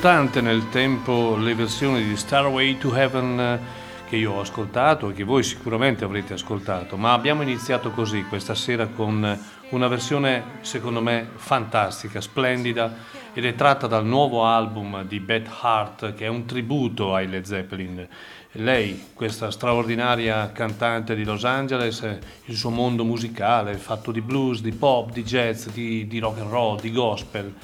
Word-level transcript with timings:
tante 0.00 0.40
nel 0.40 0.70
tempo 0.70 1.36
le 1.36 1.54
versioni 1.54 2.02
di 2.02 2.16
Starway 2.16 2.78
to 2.78 2.94
Heaven 2.94 3.38
eh, 3.38 3.60
che 4.08 4.16
io 4.16 4.32
ho 4.32 4.40
ascoltato 4.40 5.10
e 5.10 5.12
che 5.12 5.24
voi 5.24 5.42
sicuramente 5.42 6.04
avrete 6.04 6.32
ascoltato, 6.32 6.96
ma 6.96 7.12
abbiamo 7.12 7.42
iniziato 7.42 7.90
così 7.90 8.24
questa 8.24 8.54
sera 8.54 8.86
con 8.86 9.38
una 9.68 9.88
versione 9.88 10.42
secondo 10.62 11.02
me 11.02 11.28
fantastica, 11.34 12.22
splendida 12.22 12.94
ed 13.34 13.44
è 13.44 13.54
tratta 13.54 13.86
dal 13.86 14.06
nuovo 14.06 14.46
album 14.46 15.04
di 15.04 15.20
Beth 15.20 15.50
Hart 15.60 16.14
che 16.14 16.24
è 16.24 16.28
un 16.28 16.46
tributo 16.46 17.14
ai 17.14 17.28
Led 17.28 17.44
Zeppelin. 17.44 18.08
Lei, 18.52 19.08
questa 19.12 19.50
straordinaria 19.50 20.50
cantante 20.50 21.14
di 21.14 21.24
Los 21.24 21.44
Angeles, 21.44 22.18
il 22.46 22.56
suo 22.56 22.70
mondo 22.70 23.04
musicale, 23.04 23.74
fatto 23.74 24.12
di 24.12 24.22
blues, 24.22 24.62
di 24.62 24.72
pop, 24.72 25.12
di 25.12 25.24
jazz, 25.24 25.66
di, 25.66 26.06
di 26.06 26.18
rock 26.18 26.40
and 26.40 26.50
roll, 26.50 26.80
di 26.80 26.90
gospel, 26.90 27.54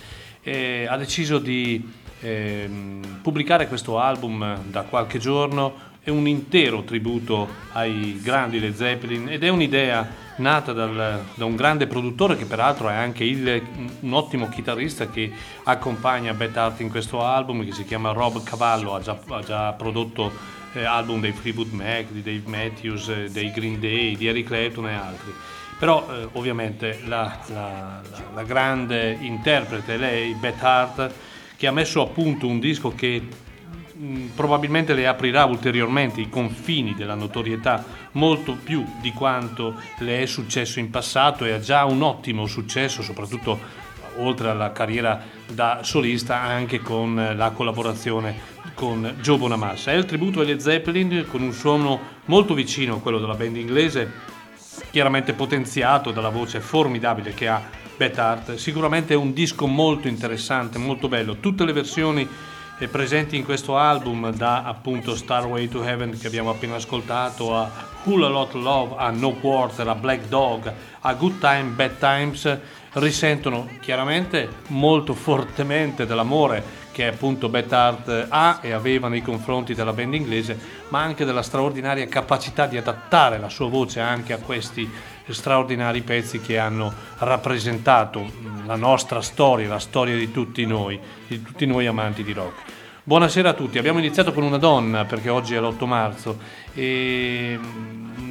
ha 0.45 0.97
deciso 0.99 1.39
di 1.39 2.05
eh, 2.21 2.69
pubblicare 3.23 3.69
questo 3.69 3.99
album 3.99 4.63
da 4.71 4.83
qualche 4.83 5.19
giorno 5.19 5.95
è 6.03 6.11
un 6.11 6.29
intero 6.29 6.85
tributo 6.85 7.49
ai 7.73 8.21
grandi 8.23 8.61
Led 8.61 8.75
Zeppelin 8.75 9.29
ed 9.29 9.43
è 9.43 9.49
un'idea 9.49 10.09
nata 10.37 10.73
dal, 10.73 11.25
da 11.35 11.45
un 11.45 11.57
grande 11.57 11.87
produttore 11.87 12.37
che 12.37 12.45
peraltro 12.45 12.89
è 12.89 12.95
anche 12.95 13.25
il, 13.25 13.63
un 14.01 14.13
ottimo 14.13 14.49
chitarrista 14.49 15.09
che 15.09 15.33
accompagna 15.65 16.33
Beth 16.33 16.57
Hart 16.57 16.81
in 16.81 16.91
questo 16.91 17.25
album 17.25 17.65
che 17.65 17.73
si 17.73 17.85
chiama 17.85 18.13
Rob 18.13 18.43
Cavallo, 18.45 18.95
ha 18.95 19.01
già, 19.01 19.19
ha 19.29 19.41
già 19.41 19.73
prodotto 19.73 20.31
eh, 20.75 20.85
album 20.85 21.21
dei 21.21 21.33
Freewood 21.33 21.73
Mac, 21.73 22.11
di 22.11 22.23
Dave 22.23 22.43
Matthews, 22.45 23.09
eh, 23.09 23.31
dei 23.31 23.51
Green 23.51 23.81
Day, 23.81 24.17
di 24.17 24.27
Eric 24.27 24.47
Clapton 24.47 24.89
e 24.89 24.95
altri. 24.95 25.35
Però 25.79 26.07
eh, 26.09 26.29
ovviamente 26.33 27.01
la, 27.07 27.37
la, 27.47 28.01
la, 28.11 28.23
la 28.33 28.43
grande 28.45 29.17
interprete 29.21 29.97
lei, 29.97 30.35
Beth 30.35 30.63
Hart, 30.63 31.13
che 31.57 31.67
ha 31.67 31.73
messo 31.73 32.03
a 32.03 32.07
punto 32.07 32.47
un 32.47 32.59
disco 32.59 32.95
che 32.95 33.23
mm, 33.97 34.27
probabilmente 34.35 34.95
le 34.95 35.07
aprirà 35.07 35.45
ulteriormente 35.45 36.21
i 36.21 36.29
confini 36.29 36.95
della 36.95 37.15
notorietà 37.15 37.85
molto 38.13 38.57
più 38.63 38.85
di 39.01 39.13
quanto 39.13 39.81
le 39.99 40.23
è 40.23 40.27
successo 40.27 40.79
in 40.79 40.91
passato 40.91 41.45
e 41.45 41.53
ha 41.53 41.61
già 41.61 41.85
un 41.85 42.03
ottimo 42.03 42.47
successo, 42.47 43.03
soprattutto 43.03 43.85
oltre 44.19 44.49
alla 44.49 44.73
carriera 44.73 45.23
da 45.51 45.81
solista 45.83 46.41
anche 46.41 46.81
con 46.81 47.35
la 47.37 47.51
collaborazione 47.51 48.55
con 48.75 49.17
Joe 49.21 49.39
Bonamassa. 49.39 49.93
È 49.93 49.95
il 49.95 50.05
tributo 50.05 50.41
agli 50.41 50.59
Zeppelin 50.59 51.27
con 51.29 51.43
un 51.43 51.53
suono 51.53 52.01
molto 52.27 52.55
vicino 52.55 52.97
a 52.97 53.01
quello 53.01 53.19
della 53.19 53.35
band 53.35 53.57
inglese, 53.57 54.11
chiaramente 54.91 55.33
potenziato 55.33 56.11
dalla 56.11 56.29
voce 56.29 56.61
formidabile 56.61 57.35
che 57.35 57.49
ha 57.49 57.63
Beth 57.97 58.19
Hart. 58.19 58.55
Sicuramente 58.57 59.15
è 59.15 59.17
un 59.17 59.33
disco 59.33 59.67
molto 59.67 60.09
interessante, 60.09 60.79
molto 60.79 61.09
bello. 61.09 61.37
Tutte 61.37 61.65
le 61.65 61.73
versioni 61.73 62.29
eh, 62.79 62.89
presenti 62.89 63.37
in 63.37 63.45
questo 63.45 63.79
album, 63.79 64.31
da 64.33 64.65
appunto 64.65 65.17
Starway 65.17 65.69
to 65.69 65.83
Heaven 65.83 66.19
che 66.19 66.27
abbiamo 66.27 66.51
appena 66.51 66.75
ascoltato, 66.75 67.57
a 67.57 67.71
Whole 68.05 68.27
a 68.27 68.29
Lot 68.29 68.53
Love, 68.55 68.95
a 68.99 69.11
No 69.11 69.33
Quarter, 69.33 69.89
a 69.89 69.95
Black 69.95 70.29
Dog, 70.29 70.73
a 71.01 71.15
Good 71.15 71.39
Time, 71.39 71.71
Bad 71.75 71.99
Times, 71.99 72.59
risentono 72.93 73.69
chiaramente 73.81 74.49
molto 74.69 75.15
fortemente 75.15 76.07
dell'amore 76.07 76.85
che 76.93 77.07
appunto 77.07 77.51
Beth 77.51 77.73
Hart 77.73 78.27
ha 78.31 78.59
e 78.63 78.73
aveva 78.73 79.09
nei 79.09 79.21
confronti 79.21 79.75
della 79.75 79.93
band 79.93 80.15
inglese, 80.15 80.59
ma 80.89 81.03
anche 81.03 81.27
della 81.27 81.43
straordinaria 81.43 82.07
capacità 82.07 82.67
di 82.67 82.79
adattare 82.79 83.39
la 83.39 83.51
sua 83.51 83.69
voce 83.69 84.01
anche 84.01 84.33
a 84.33 84.39
questi 84.39 84.91
straordinari 85.33 86.03
pezzi 86.03 86.41
che 86.41 86.59
hanno 86.59 86.93
rappresentato 87.19 88.31
la 88.65 88.77
nostra 88.77 89.21
storia, 89.21 89.69
la 89.69 89.79
storia 89.79 90.17
di 90.17 90.31
tutti 90.31 90.65
noi, 90.67 90.99
di 91.27 91.43
tutti 91.43 91.67
noi 91.67 91.87
amanti 91.87 92.23
di 92.23 92.33
rock. 92.33 92.63
Buonasera 93.03 93.51
a 93.51 93.55
tutti, 93.55 93.79
abbiamo 93.79 93.99
iniziato 94.01 94.33
con 94.33 94.43
una 94.43 94.59
donna 94.59 95.05
perché 95.05 95.29
oggi 95.29 95.55
è 95.55 95.61
l'8 95.61 95.87
marzo 95.87 96.39
e 96.75 97.59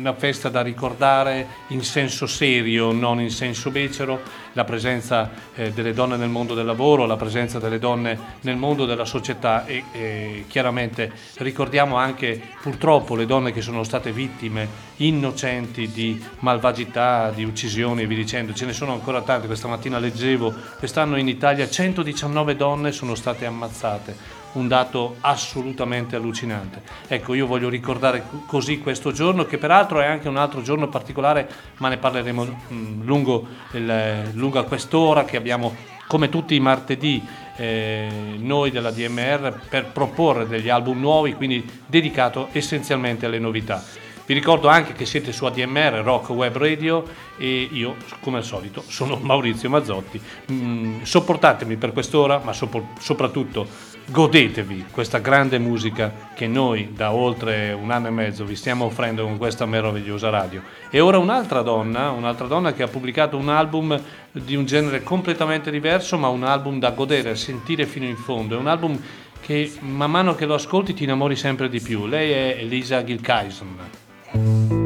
una 0.06 0.14
festa 0.14 0.50
da 0.50 0.62
ricordare 0.62 1.48
in 1.70 1.84
senso 1.84 2.28
serio, 2.28 2.92
non 2.92 3.20
in 3.20 3.32
senso 3.32 3.72
becero, 3.72 4.22
la 4.54 4.64
presenza 4.64 5.32
eh, 5.56 5.72
delle 5.72 5.94
donne 5.94 6.16
nel 6.16 6.30
mondo 6.30 6.54
del 6.54 6.66
lavoro, 6.66 7.08
la 7.08 7.16
presenza 7.16 7.58
delle 7.58 7.80
donne 7.80 8.18
nel 8.42 8.56
mondo 8.56 8.86
della 8.86 9.04
società 9.04 9.66
e 9.66 9.84
eh, 9.92 10.46
chiaramente 10.48 11.12
ricordiamo 11.38 11.98
anche 11.98 12.40
purtroppo 12.62 13.16
le 13.16 13.26
donne 13.26 13.52
che 13.52 13.62
sono 13.62 13.84
state 13.84 14.12
vittime 14.12 14.68
innocenti 14.98 15.90
di 15.90 16.24
malvagità, 16.40 17.32
di 17.32 17.44
uccisioni 17.44 18.04
e 18.04 18.08
via 18.08 18.18
dicendo. 18.18 18.54
Ce 18.54 18.66
ne 18.66 18.74
sono 18.74 18.94
ancora 18.94 19.24
tante, 19.24 19.48
questa 19.48 19.68
mattina 19.68 19.98
leggevo, 19.98 20.54
quest'anno 20.78 21.18
in 21.18 21.28
Italia 21.28 21.68
119 21.68 22.56
donne 22.56 22.92
sono 22.92 23.16
state 23.16 23.48
ammazzate 23.48 24.35
un 24.56 24.68
dato 24.68 25.18
assolutamente 25.22 26.16
allucinante. 26.16 26.82
Ecco, 27.08 27.34
io 27.34 27.48
voglio 27.48 27.70
ricordare 27.70 28.24
così 28.46 28.80
questo 28.80 29.12
giorno, 29.12 29.46
che 29.46 29.58
peraltro 29.58 30.02
è 30.02 30.06
anche 30.06 30.28
un 30.28 30.38
altro 30.38 30.62
giorno 30.62 30.88
particolare, 30.88 31.50
ma 31.78 31.90
ne 31.90 31.98
parleremo 31.98 32.62
lungo, 33.02 33.48
il, 33.72 34.32
lungo 34.34 34.60
a 34.60 34.64
quest'ora 34.64 35.26
che 35.26 35.38
abbiamo 35.38 35.76
come 36.08 36.30
tutti 36.30 36.56
i 36.56 36.60
martedì 36.60 37.24
eh, 37.58 38.08
noi 38.38 38.70
della 38.70 38.92
DMR 38.92 39.60
per 39.68 39.88
proporre 39.88 40.48
degli 40.48 40.70
album 40.70 41.00
nuovi, 41.00 41.34
quindi 41.34 41.68
dedicato 41.86 42.50
essenzialmente 42.52 43.26
alle 43.26 43.40
novità. 43.40 43.84
Vi 44.28 44.34
ricordo 44.34 44.70
anche 44.70 44.94
che 44.94 45.06
siete 45.06 45.32
su 45.32 45.46
ADMR 45.46 46.02
Rock 46.04 46.30
Web 46.30 46.58
Radio 46.58 47.06
e 47.38 47.70
io, 47.72 47.96
come 48.22 48.38
al 48.38 48.44
solito, 48.44 48.84
sono 48.88 49.18
Maurizio 49.22 49.70
Mazzotti. 49.70 50.20
Mm, 50.52 51.04
sopportatemi 51.04 51.76
per 51.76 51.94
quest'ora, 51.94 52.42
ma 52.44 52.52
sopra- 52.52 52.82
soprattutto 53.00 53.68
godetevi 54.08 54.86
questa 54.90 55.20
grande 55.20 55.60
musica 55.60 56.30
che 56.34 56.48
noi 56.48 56.94
da 56.94 57.12
oltre 57.12 57.72
un 57.72 57.92
anno 57.92 58.08
e 58.08 58.12
mezzo 58.12 58.46
vi 58.46 58.56
stiamo 58.56 58.86
offrendo 58.86 59.24
con 59.24 59.38
questa 59.38 59.68
meravigliosa 59.68 60.32
radio. 60.32 60.64
E 60.90 61.00
ora 61.00 61.20
un'altra 61.20 61.62
donna, 61.62 62.10
un'altra 62.10 62.48
donna 62.48 62.74
che 62.74 62.82
ha 62.82 62.88
pubblicato 62.88 63.38
un 63.38 63.50
album 63.50 64.00
di 64.32 64.56
un 64.56 64.66
genere 64.66 65.04
completamente 65.04 65.70
diverso, 65.70 66.18
ma 66.18 66.30
un 66.30 66.44
album 66.44 66.80
da 66.80 66.90
godere, 66.90 67.36
sentire 67.36 67.86
fino 67.86 68.06
in 68.06 68.18
fondo. 68.18 68.56
È 68.56 68.60
un 68.60 68.68
album 68.68 69.00
che 69.40 69.72
man 69.82 70.10
mano 70.10 70.34
che 70.34 70.48
lo 70.48 70.56
ascolti 70.56 70.96
ti 70.96 71.04
innamori 71.04 71.36
sempre 71.36 71.70
di 71.70 71.80
più. 71.80 72.08
Lei 72.08 72.32
è 72.32 72.58
Elisa 72.60 73.04
Gilkyson. 73.04 74.05
you 74.36 74.85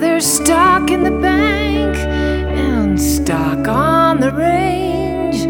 there's 0.00 0.24
stock 0.24 0.90
in 0.90 1.02
the 1.04 1.10
bank 1.10 1.94
and 1.98 2.98
stock 2.98 3.68
on 3.68 4.18
the 4.18 4.32
range. 4.32 5.44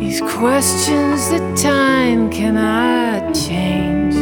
These 0.00 0.20
questions 0.20 1.30
that 1.30 1.58
time 1.58 2.30
cannot 2.30 3.34
change. 3.34 4.14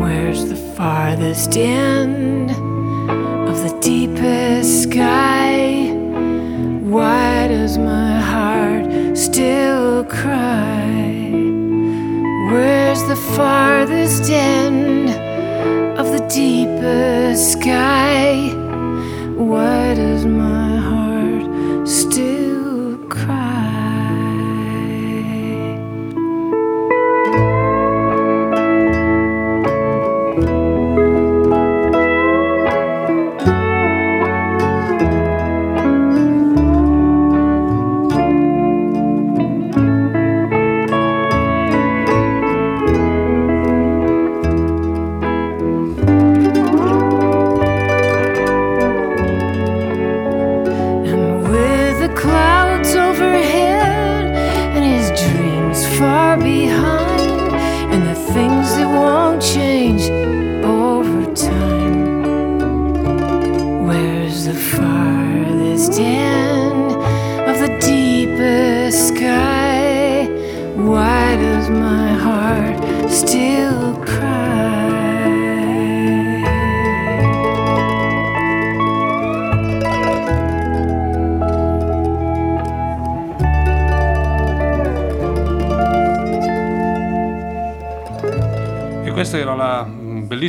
Where's 0.00 0.46
the 0.46 0.56
farthest 0.56 1.56
end 1.58 2.50
of 2.50 3.56
the 3.62 3.78
deepest 3.82 4.84
sky? 4.84 5.90
Why 6.80 7.48
does 7.48 7.76
my 7.76 8.20
heart 8.20 9.18
still 9.18 10.04
cry? 10.04 11.12
Where's 12.50 13.02
the 13.04 13.16
farthest 13.36 14.30
end 14.30 15.03
deepest 16.28 17.52
sky? 17.52 18.50
Why 19.36 19.94
does 19.94 20.24
my 20.24 20.76
heart 20.76 20.93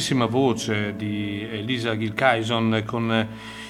bellissima 0.06 0.28
voce 0.28 0.96
di 0.96 1.42
Elisa 1.42 1.98
Gilkyson 1.98 2.84
con 2.86 3.12
eh, 3.12 3.28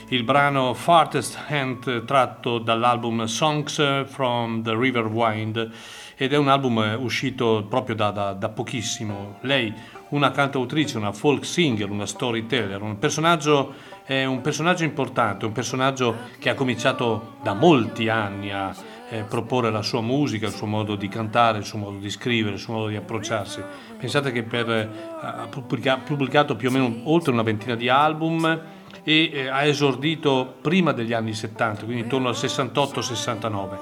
il 0.10 0.24
brano 0.24 0.74
Farthest 0.74 1.40
Hand 1.48 2.04
tratto 2.04 2.60
dall'album 2.60 3.24
Songs 3.24 4.04
from 4.08 4.62
the 4.62 4.76
River 4.76 5.06
Wind 5.06 5.72
ed 6.18 6.34
è 6.34 6.38
un 6.38 6.50
album 6.50 6.80
eh, 6.80 6.94
uscito 6.96 7.66
proprio 7.70 7.96
da, 7.96 8.12
da- 8.12 8.34
da 8.34 8.50
pochissimo. 8.50 9.38
Lei, 9.44 9.74
una 10.10 10.32
cantautrice, 10.32 10.98
una 10.98 11.14
folk 11.14 11.46
singer, 11.46 11.90
una 11.90 12.06
storyteller, 12.06 12.82
un 12.82 13.00
personaggio, 13.00 13.74
è 14.04 14.26
un 14.26 14.42
personaggio 14.42 14.84
importante, 14.84 15.46
un 15.46 15.54
personaggio 15.54 16.18
che 16.38 16.50
ha 16.50 16.54
cominciato 16.54 17.36
da 17.42 17.54
molti 17.54 18.10
anni 18.10 18.52
a 18.52 18.76
eh, 19.10 19.24
proporre 19.24 19.72
la 19.72 19.82
sua 19.82 20.02
musica, 20.02 20.48
il 20.48 20.54
suo 20.54 20.68
modo 20.68 20.96
di 20.96 21.08
cantare, 21.08 21.60
il 21.60 21.66
suo 21.66 21.78
modo 21.78 21.98
di 21.98 22.10
scrivere, 22.10 22.56
il 22.56 22.62
suo 22.62 22.74
modo 22.74 22.88
di 22.88 22.96
approcciarsi. 22.96 23.62
Pensate 23.98 24.32
che 24.32 24.44
per, 24.44 24.70
eh, 24.70 24.90
ha 25.22 25.48
pubblica- 25.50 25.98
pubblicato 25.98 26.56
più 26.56 26.70
o 26.70 26.72
meno 26.72 27.02
oltre 27.04 27.32
una 27.32 27.44
ventina 27.44 27.76
di 27.76 27.90
album 27.90 28.62
e 29.04 29.30
eh, 29.32 29.48
ha 29.48 29.64
esordito 29.64 30.56
prima 30.62 30.92
degli 30.92 31.14
anni 31.14 31.34
70, 31.34 31.84
quindi 31.84 32.04
intorno 32.04 32.30
al 32.30 32.36
68-69. 32.36 33.78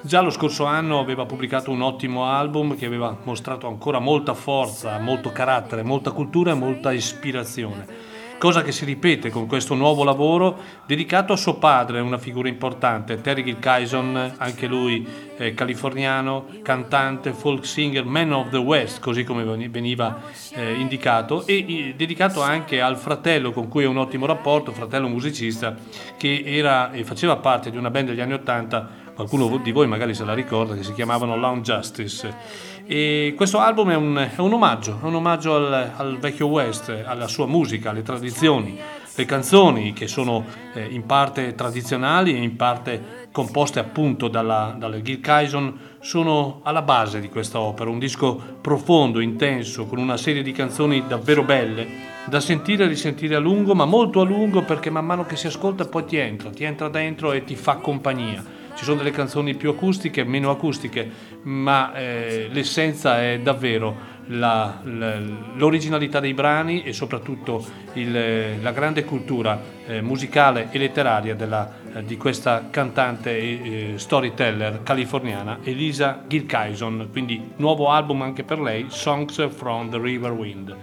Già 0.00 0.20
lo 0.20 0.30
scorso 0.30 0.64
anno 0.64 1.00
aveva 1.00 1.26
pubblicato 1.26 1.72
un 1.72 1.82
ottimo 1.82 2.26
album 2.26 2.76
che 2.76 2.86
aveva 2.86 3.16
mostrato 3.24 3.66
ancora 3.66 3.98
molta 3.98 4.32
forza, 4.32 4.98
molto 5.00 5.32
carattere, 5.32 5.82
molta 5.82 6.12
cultura 6.12 6.52
e 6.52 6.54
molta 6.54 6.92
ispirazione 6.92 8.16
cosa 8.38 8.62
che 8.62 8.70
si 8.72 8.84
ripete 8.84 9.30
con 9.30 9.46
questo 9.46 9.74
nuovo 9.74 10.04
lavoro 10.04 10.56
dedicato 10.86 11.32
a 11.32 11.36
suo 11.36 11.56
padre, 11.56 12.00
una 12.00 12.18
figura 12.18 12.48
importante, 12.48 13.20
Terry 13.20 13.42
Gilkyson, 13.42 14.34
anche 14.38 14.66
lui 14.66 15.06
eh, 15.36 15.54
californiano, 15.54 16.46
cantante, 16.62 17.32
folk 17.32 17.66
singer, 17.66 18.04
man 18.04 18.32
of 18.32 18.50
the 18.50 18.56
West, 18.56 19.00
così 19.00 19.24
come 19.24 19.42
veni- 19.42 19.68
veniva 19.68 20.22
eh, 20.54 20.74
indicato, 20.74 21.44
e 21.46 21.64
eh, 21.68 21.94
dedicato 21.96 22.40
anche 22.40 22.80
al 22.80 22.96
fratello 22.96 23.50
con 23.50 23.68
cui 23.68 23.84
ha 23.84 23.88
un 23.88 23.98
ottimo 23.98 24.24
rapporto, 24.24 24.72
fratello 24.72 25.08
musicista, 25.08 25.74
che 26.16 26.42
era 26.44 26.92
e 26.92 27.04
faceva 27.04 27.36
parte 27.36 27.70
di 27.70 27.76
una 27.76 27.90
band 27.90 28.08
degli 28.08 28.20
anni 28.20 28.34
Ottanta, 28.34 28.88
qualcuno 29.14 29.58
di 29.58 29.72
voi 29.72 29.88
magari 29.88 30.14
se 30.14 30.24
la 30.24 30.34
ricorda, 30.34 30.76
che 30.76 30.84
si 30.84 30.92
chiamavano 30.92 31.36
Lounge 31.36 31.72
Justice. 31.72 32.76
E 32.90 33.34
questo 33.36 33.58
album 33.58 33.90
è 33.90 33.96
un, 33.96 34.30
è 34.34 34.40
un 34.40 34.54
omaggio, 34.54 34.98
è 35.02 35.04
un 35.04 35.16
omaggio 35.16 35.56
al, 35.56 35.92
al 35.94 36.16
vecchio 36.16 36.46
West, 36.46 37.02
alla 37.04 37.28
sua 37.28 37.44
musica, 37.44 37.90
alle 37.90 38.00
tradizioni, 38.00 38.78
le 39.14 39.24
canzoni 39.26 39.92
che 39.92 40.06
sono 40.06 40.42
eh, 40.72 40.86
in 40.86 41.04
parte 41.04 41.54
tradizionali 41.54 42.32
e 42.32 42.38
in 42.38 42.56
parte 42.56 43.28
composte 43.30 43.78
appunto 43.78 44.28
dalla, 44.28 44.74
dalla 44.78 45.02
Gil 45.02 45.20
Kyson 45.20 45.78
sono 46.00 46.60
alla 46.62 46.80
base 46.80 47.20
di 47.20 47.28
questa 47.28 47.60
opera, 47.60 47.90
un 47.90 47.98
disco 47.98 48.40
profondo, 48.62 49.20
intenso, 49.20 49.84
con 49.84 49.98
una 49.98 50.16
serie 50.16 50.42
di 50.42 50.52
canzoni 50.52 51.06
davvero 51.06 51.42
belle, 51.42 51.86
da 52.24 52.40
sentire 52.40 52.84
e 52.84 52.88
risentire 52.88 53.34
a 53.34 53.38
lungo, 53.38 53.74
ma 53.74 53.84
molto 53.84 54.22
a 54.22 54.24
lungo 54.24 54.62
perché 54.62 54.88
man 54.88 55.04
mano 55.04 55.26
che 55.26 55.36
si 55.36 55.46
ascolta 55.46 55.84
poi 55.84 56.06
ti 56.06 56.16
entra, 56.16 56.48
ti 56.48 56.64
entra 56.64 56.88
dentro 56.88 57.32
e 57.32 57.44
ti 57.44 57.54
fa 57.54 57.74
compagnia. 57.74 58.56
Ci 58.78 58.84
sono 58.84 58.98
delle 58.98 59.10
canzoni 59.10 59.56
più 59.56 59.70
acustiche, 59.70 60.22
meno 60.22 60.50
acustiche, 60.50 61.10
ma 61.42 61.94
eh, 61.94 62.48
l'essenza 62.50 63.22
è 63.22 63.38
davvero 63.40 64.16
la- 64.30 64.80
la- 64.84 65.18
l'originalità 65.54 66.20
dei 66.20 66.34
brani 66.34 66.82
e 66.82 66.92
soprattutto 66.92 67.64
il- 67.94 68.60
la 68.60 68.72
grande 68.72 69.04
cultura 69.04 69.58
eh, 69.86 70.02
musicale 70.02 70.68
e 70.70 70.78
letteraria 70.78 71.34
della- 71.34 71.72
eh, 71.94 72.04
di 72.04 72.16
questa 72.18 72.68
cantante 72.70 73.38
e 73.38 73.92
eh, 73.94 73.98
storyteller 73.98 74.82
californiana 74.82 75.58
Elisa 75.62 76.24
Gilkyson, 76.26 77.08
quindi 77.10 77.52
nuovo 77.56 77.88
album 77.88 78.20
anche 78.22 78.42
per 78.44 78.60
lei, 78.60 78.86
Songs 78.88 79.48
from 79.48 79.88
the 79.90 79.98
River 79.98 80.32
Wind. 80.32 80.76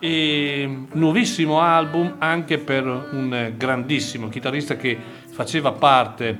E 0.00 0.68
nuovissimo 0.92 1.60
album 1.60 2.16
anche 2.18 2.58
per 2.58 2.84
un 2.84 3.52
grandissimo 3.56 4.28
chitarrista 4.28 4.76
che 4.76 4.98
faceva 5.30 5.72
parte 5.72 6.28
eh, 6.28 6.36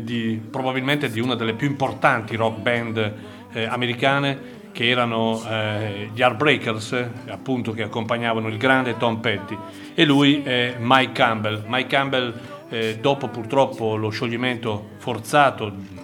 di, 0.00 0.40
probabilmente 0.50 1.10
di 1.10 1.20
una 1.20 1.34
delle 1.34 1.54
più 1.54 1.66
importanti 1.66 2.36
rock 2.36 2.60
band 2.60 3.14
eh, 3.52 3.64
americane 3.64 4.60
che 4.72 4.88
erano 4.88 5.42
eh, 5.46 6.10
gli 6.12 6.20
Heartbreakers, 6.20 6.92
eh, 6.92 7.10
appunto 7.28 7.72
che 7.72 7.82
accompagnavano 7.82 8.48
il 8.48 8.56
grande 8.56 8.96
Tom 8.96 9.18
Petty 9.18 9.56
e 9.94 10.04
lui 10.04 10.42
è 10.42 10.76
Mike 10.78 11.12
Campbell. 11.12 11.64
Mike 11.66 11.88
Campbell 11.88 12.34
eh, 12.70 12.98
dopo 13.00 13.28
purtroppo 13.28 13.96
lo 13.96 14.08
scioglimento 14.08 14.90
forzato 14.96 16.00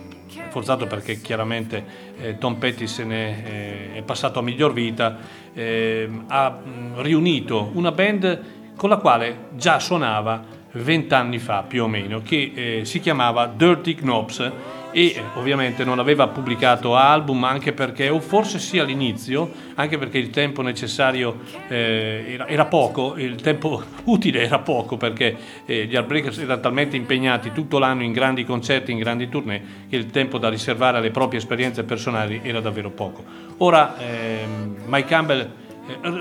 forzato 0.50 0.86
perché 0.86 1.20
chiaramente 1.20 1.84
eh, 2.18 2.38
Tom 2.38 2.56
Petty 2.56 2.86
se 2.86 3.04
ne 3.04 3.44
eh, 3.44 3.94
è 3.94 4.02
passato 4.02 4.38
a 4.38 4.42
miglior 4.42 4.72
vita, 4.72 5.18
eh, 5.52 6.08
ha 6.26 6.58
riunito 6.96 7.70
una 7.74 7.92
band 7.92 8.40
con 8.76 8.88
la 8.88 8.96
quale 8.96 9.48
già 9.52 9.78
suonava 9.78 10.56
vent'anni 10.72 11.38
fa 11.38 11.62
più 11.62 11.84
o 11.84 11.88
meno, 11.88 12.20
che 12.22 12.52
eh, 12.54 12.84
si 12.84 13.00
chiamava 13.00 13.46
Dirty 13.46 13.94
Knobs 13.94 14.52
e 14.90 15.06
eh, 15.06 15.22
ovviamente 15.34 15.84
non 15.84 15.98
aveva 15.98 16.28
pubblicato 16.28 16.96
album 16.96 17.44
anche 17.44 17.72
perché, 17.72 18.08
o 18.08 18.20
forse 18.20 18.58
sì 18.58 18.78
all'inizio, 18.78 19.50
anche 19.74 19.98
perché 19.98 20.18
il 20.18 20.30
tempo 20.30 20.62
necessario 20.62 21.40
eh, 21.68 22.24
era, 22.28 22.48
era 22.48 22.64
poco, 22.66 23.16
il 23.16 23.36
tempo 23.36 23.82
utile 24.04 24.42
era 24.42 24.58
poco 24.58 24.96
perché 24.96 25.36
eh, 25.66 25.86
gli 25.86 25.94
Heartbreakers 25.94 26.38
erano 26.38 26.60
talmente 26.60 26.96
impegnati 26.96 27.52
tutto 27.52 27.78
l'anno 27.78 28.02
in 28.02 28.12
grandi 28.12 28.44
concerti, 28.44 28.92
in 28.92 28.98
grandi 28.98 29.28
tournée, 29.28 29.62
che 29.88 29.96
il 29.96 30.06
tempo 30.06 30.38
da 30.38 30.48
riservare 30.48 30.98
alle 30.98 31.10
proprie 31.10 31.38
esperienze 31.38 31.84
personali 31.84 32.40
era 32.42 32.60
davvero 32.60 32.90
poco. 32.90 33.24
Ora 33.58 33.96
ehm, 33.98 34.76
Mike 34.86 35.08
Campbell 35.08 35.50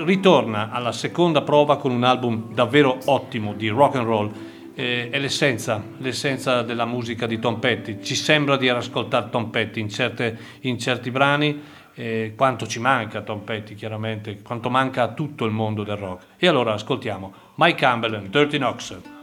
ritorna 0.04 0.70
alla 0.70 0.92
seconda 0.92 1.42
prova 1.42 1.76
con 1.76 1.90
un 1.90 2.04
album 2.04 2.52
davvero 2.54 2.98
ottimo 3.06 3.52
di 3.52 3.68
rock 3.68 3.96
and 3.96 4.06
roll 4.06 4.32
eh, 4.74 5.10
è 5.10 5.18
l'essenza, 5.18 5.82
l'essenza 5.98 6.62
della 6.62 6.84
musica 6.84 7.26
di 7.26 7.40
Tom 7.40 7.58
Petty. 7.58 8.00
Ci 8.00 8.14
sembra 8.14 8.56
di 8.56 8.68
ascoltare 8.68 9.28
Tom 9.28 9.50
Petty 9.50 9.80
in, 9.80 9.88
certe- 9.88 10.38
in 10.60 10.78
certi 10.78 11.10
brani, 11.10 11.60
eh, 11.94 12.34
quanto 12.36 12.64
ci 12.68 12.78
manca 12.78 13.22
Tom 13.22 13.40
Petty 13.40 13.74
chiaramente, 13.74 14.40
quanto 14.40 14.70
manca 14.70 15.02
a 15.02 15.08
tutto 15.08 15.44
il 15.44 15.50
mondo 15.50 15.82
del 15.82 15.96
rock. 15.96 16.26
E 16.36 16.46
allora 16.46 16.74
ascoltiamo 16.74 17.32
Mike 17.56 17.76
Campbell 17.76 18.14
and 18.14 18.28
Dirty 18.28 18.56
Knox. 18.56 19.17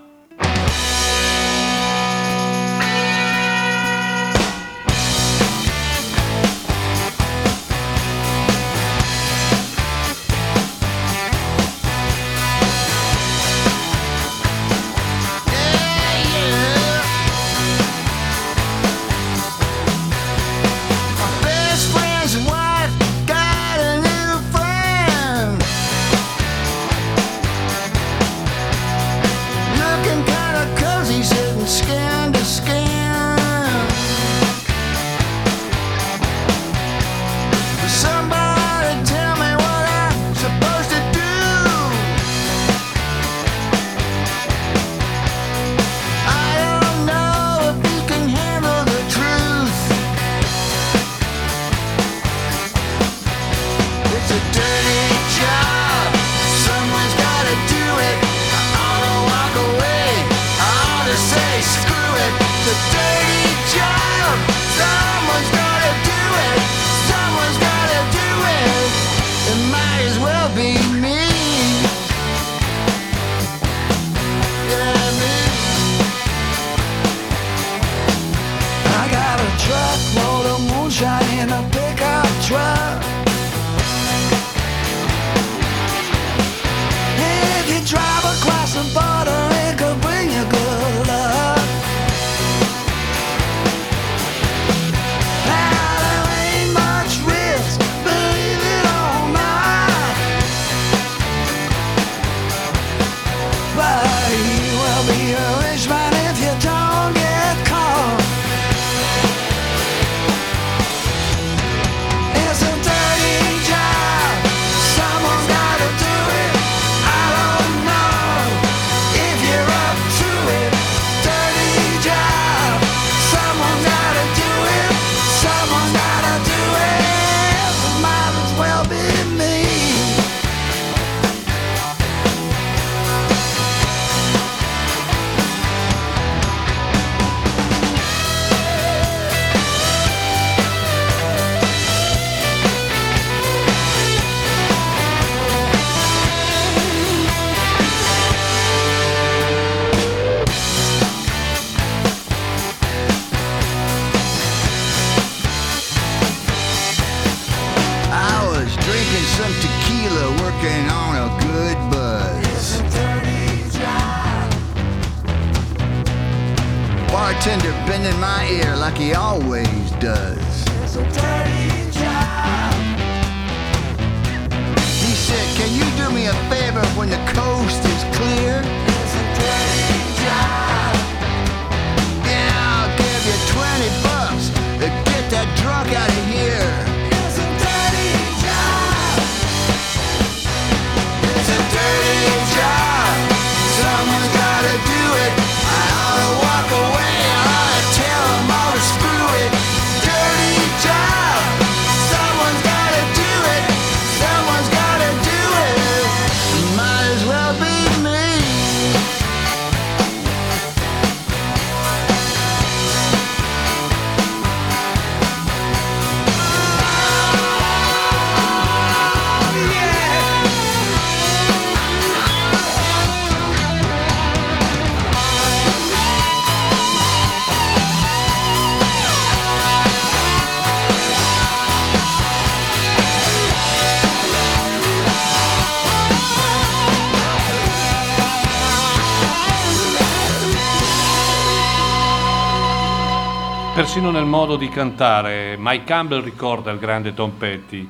Nel 244.15 244.25
modo 244.25 244.55
di 244.55 244.69
cantare, 244.69 245.57
Mike 245.59 245.83
Campbell 245.83 246.23
ricorda 246.23 246.71
il 246.71 246.79
grande 246.79 247.13
Tom 247.13 247.31
Petty, 247.31 247.85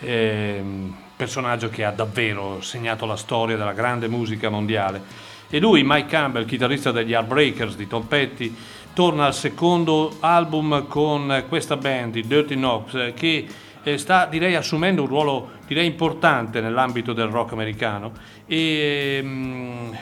ehm, 0.00 0.94
personaggio 1.16 1.70
che 1.70 1.86
ha 1.86 1.90
davvero 1.90 2.60
segnato 2.60 3.06
la 3.06 3.16
storia 3.16 3.56
della 3.56 3.72
grande 3.72 4.06
musica 4.06 4.50
mondiale. 4.50 5.02
E 5.48 5.58
lui, 5.58 5.82
Mike 5.82 6.06
Campbell, 6.06 6.44
chitarrista 6.44 6.92
degli 6.92 7.14
Heartbreakers 7.14 7.76
di 7.76 7.86
Tom 7.86 8.02
Petty, 8.02 8.54
torna 8.92 9.24
al 9.24 9.34
secondo 9.34 10.18
album 10.20 10.86
con 10.86 11.44
questa 11.48 11.78
band, 11.78 12.16
i 12.16 12.26
Dirty 12.26 12.56
Knobs, 12.56 12.94
eh, 12.96 13.14
che 13.14 13.46
eh, 13.82 13.98
sta 13.98 14.26
direi 14.26 14.54
assumendo 14.54 15.02
un 15.02 15.08
ruolo 15.08 15.50
direi 15.66 15.86
importante 15.86 16.60
nell'ambito 16.60 17.12
del 17.12 17.28
rock 17.28 17.52
americano 17.52 18.12
e 18.46 19.20
mm, 19.22 19.92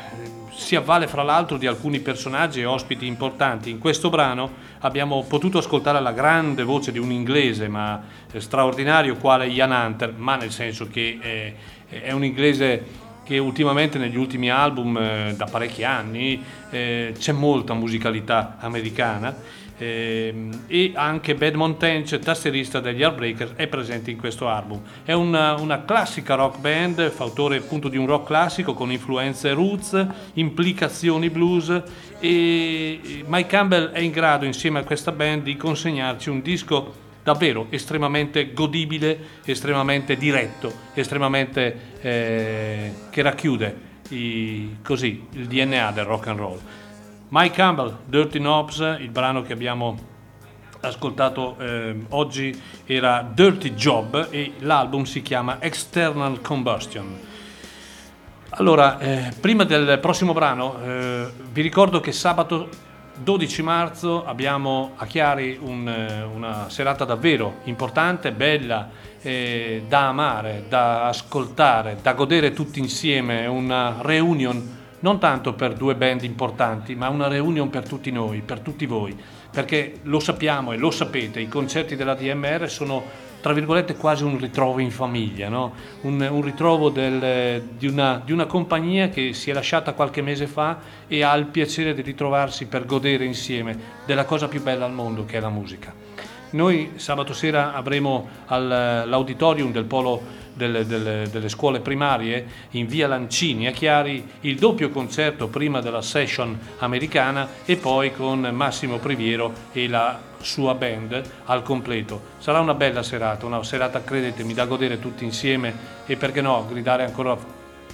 si 0.50 0.74
avvale 0.74 1.06
fra 1.06 1.22
l'altro 1.22 1.56
di 1.56 1.66
alcuni 1.66 2.00
personaggi 2.00 2.60
e 2.60 2.64
ospiti 2.64 3.06
importanti. 3.06 3.70
In 3.70 3.78
questo 3.78 4.10
brano 4.10 4.66
abbiamo 4.80 5.22
potuto 5.22 5.58
ascoltare 5.58 6.00
la 6.00 6.12
grande 6.12 6.64
voce 6.64 6.90
di 6.90 6.98
un 6.98 7.12
inglese 7.12 7.68
ma 7.68 8.02
eh, 8.30 8.40
straordinario 8.40 9.16
quale 9.16 9.46
Ian 9.46 9.70
Hunter, 9.70 10.14
ma 10.16 10.36
nel 10.36 10.50
senso 10.50 10.88
che 10.88 11.18
eh, 11.20 11.54
è 11.88 12.12
un 12.12 12.24
inglese 12.24 13.06
che 13.28 13.38
ultimamente 13.38 13.98
negli 13.98 14.16
ultimi 14.16 14.50
album 14.50 14.96
eh, 14.96 15.34
da 15.36 15.44
parecchi 15.44 15.84
anni 15.84 16.42
eh, 16.70 17.12
c'è 17.16 17.32
molta 17.32 17.74
musicalità 17.74 18.56
americana 18.58 19.36
e 19.78 20.92
anche 20.94 21.34
Badmon 21.34 21.78
Tench, 21.78 22.18
tastierista 22.18 22.80
degli 22.80 23.02
Heartbreakers, 23.02 23.52
è 23.54 23.66
presente 23.68 24.10
in 24.10 24.18
questo 24.18 24.48
album. 24.48 24.82
È 25.04 25.12
una, 25.12 25.54
una 25.54 25.84
classica 25.84 26.34
rock 26.34 26.58
band, 26.58 27.10
fautore 27.10 27.56
appunto 27.56 27.88
di 27.88 27.96
un 27.96 28.06
rock 28.06 28.26
classico 28.26 28.74
con 28.74 28.90
influenze 28.90 29.52
roots, 29.52 30.06
implicazioni 30.34 31.30
blues 31.30 31.82
e 32.18 33.24
Mike 33.26 33.48
Campbell 33.48 33.90
è 33.90 34.00
in 34.00 34.10
grado 34.10 34.44
insieme 34.44 34.80
a 34.80 34.84
questa 34.84 35.12
band 35.12 35.44
di 35.44 35.56
consegnarci 35.56 36.28
un 36.28 36.42
disco 36.42 37.06
davvero 37.22 37.66
estremamente 37.70 38.52
godibile, 38.52 39.18
estremamente 39.44 40.16
diretto, 40.16 40.72
estremamente 40.94 41.96
eh, 42.00 42.92
che 43.10 43.22
racchiude 43.22 43.76
i- 44.08 44.78
così 44.82 45.26
il 45.32 45.46
DNA 45.46 45.92
del 45.92 46.04
rock 46.04 46.26
and 46.28 46.38
roll. 46.38 46.58
Mike 47.30 47.54
Campbell, 47.54 47.94
Dirty 48.06 48.38
Knobs, 48.38 48.78
il 49.00 49.10
brano 49.10 49.42
che 49.42 49.52
abbiamo 49.52 49.98
ascoltato 50.80 51.56
eh, 51.58 51.94
oggi 52.10 52.58
era 52.86 53.28
Dirty 53.30 53.74
Job 53.74 54.28
e 54.30 54.54
l'album 54.60 55.02
si 55.02 55.20
chiama 55.20 55.60
External 55.60 56.40
Combustion. 56.40 57.18
Allora, 58.50 58.98
eh, 58.98 59.34
prima 59.38 59.64
del 59.64 59.98
prossimo 59.98 60.32
brano, 60.32 60.80
eh, 60.82 61.30
vi 61.52 61.60
ricordo 61.60 62.00
che 62.00 62.12
sabato 62.12 62.70
12 63.22 63.62
marzo 63.62 64.24
abbiamo 64.24 64.92
a 64.96 65.04
Chiari 65.04 65.58
un, 65.60 65.86
eh, 65.86 66.22
una 66.22 66.70
serata 66.70 67.04
davvero 67.04 67.56
importante, 67.64 68.32
bella, 68.32 68.88
eh, 69.20 69.84
da 69.86 70.08
amare, 70.08 70.64
da 70.66 71.08
ascoltare, 71.08 71.98
da 72.00 72.14
godere 72.14 72.54
tutti 72.54 72.78
insieme, 72.78 73.44
una 73.44 73.96
reunion 74.00 74.77
non 75.00 75.18
tanto 75.18 75.54
per 75.54 75.74
due 75.74 75.94
band 75.94 76.22
importanti, 76.22 76.94
ma 76.94 77.08
una 77.08 77.28
reunion 77.28 77.70
per 77.70 77.86
tutti 77.86 78.10
noi, 78.10 78.40
per 78.40 78.60
tutti 78.60 78.86
voi, 78.86 79.16
perché 79.50 80.00
lo 80.02 80.20
sappiamo 80.20 80.72
e 80.72 80.76
lo 80.76 80.90
sapete, 80.90 81.40
i 81.40 81.48
concerti 81.48 81.96
della 81.96 82.14
DMR 82.14 82.68
sono 82.68 83.26
tra 83.40 83.52
virgolette 83.52 83.94
quasi 83.94 84.24
un 84.24 84.38
ritrovo 84.38 84.80
in 84.80 84.90
famiglia, 84.90 85.48
no? 85.48 85.72
un, 86.02 86.26
un 86.28 86.42
ritrovo 86.42 86.90
del- 86.90 87.62
di, 87.78 87.86
una, 87.86 88.20
di 88.24 88.32
una 88.32 88.46
compagnia 88.46 89.08
che 89.10 89.32
si 89.32 89.50
è 89.50 89.52
lasciata 89.52 89.92
qualche 89.92 90.22
mese 90.22 90.46
fa 90.46 90.78
e 91.06 91.22
ha 91.22 91.34
il 91.36 91.46
piacere 91.46 91.94
di 91.94 92.02
ritrovarsi 92.02 92.66
per 92.66 92.84
godere 92.84 93.24
insieme 93.24 93.78
della 94.06 94.24
cosa 94.24 94.48
più 94.48 94.60
bella 94.60 94.84
al 94.84 94.92
mondo 94.92 95.24
che 95.24 95.36
è 95.36 95.40
la 95.40 95.50
musica. 95.50 95.94
Noi 96.50 96.92
sabato 96.96 97.32
sera 97.32 97.74
avremo 97.74 98.26
all'auditorium 98.46 99.70
del 99.70 99.84
polo 99.84 100.46
delle, 100.58 100.84
delle- 100.84 101.28
delle 101.30 101.48
scuole 101.48 101.80
primarie 101.80 102.46
in 102.72 102.86
via 102.86 103.06
Lancini 103.06 103.68
a 103.68 103.70
Chiari 103.70 104.28
il 104.40 104.58
doppio 104.58 104.90
concerto 104.90 105.48
prima 105.48 105.80
della 105.80 106.02
session 106.02 106.58
americana 106.78 107.48
e 107.64 107.76
poi 107.76 108.12
con 108.12 108.40
Massimo 108.52 108.98
Priviero 108.98 109.52
e 109.72 109.88
la 109.88 110.20
sua 110.40 110.74
band 110.74 111.22
al 111.46 111.62
completo. 111.62 112.20
Sarà 112.38 112.60
una 112.60 112.74
bella 112.74 113.02
serata, 113.02 113.46
una 113.46 113.62
serata 113.62 114.02
credetemi 114.04 114.52
da 114.52 114.66
godere 114.66 114.98
tutti 114.98 115.24
insieme 115.24 115.74
e 116.04 116.16
perché 116.16 116.42
no 116.42 116.66
gridare 116.68 117.04
ancora 117.04 117.36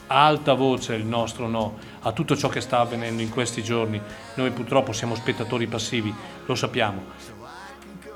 alta 0.06 0.52
voce 0.54 0.94
il 0.94 1.04
nostro 1.04 1.48
no 1.48 1.78
a 2.00 2.12
tutto 2.12 2.36
ciò 2.36 2.48
che 2.48 2.60
sta 2.60 2.80
avvenendo 2.80 3.22
in 3.22 3.30
questi 3.30 3.62
giorni. 3.62 4.00
Noi 4.34 4.50
purtroppo 4.50 4.92
siamo 4.92 5.14
spettatori 5.14 5.66
passivi, 5.66 6.12
lo 6.44 6.54
sappiamo. 6.54 7.04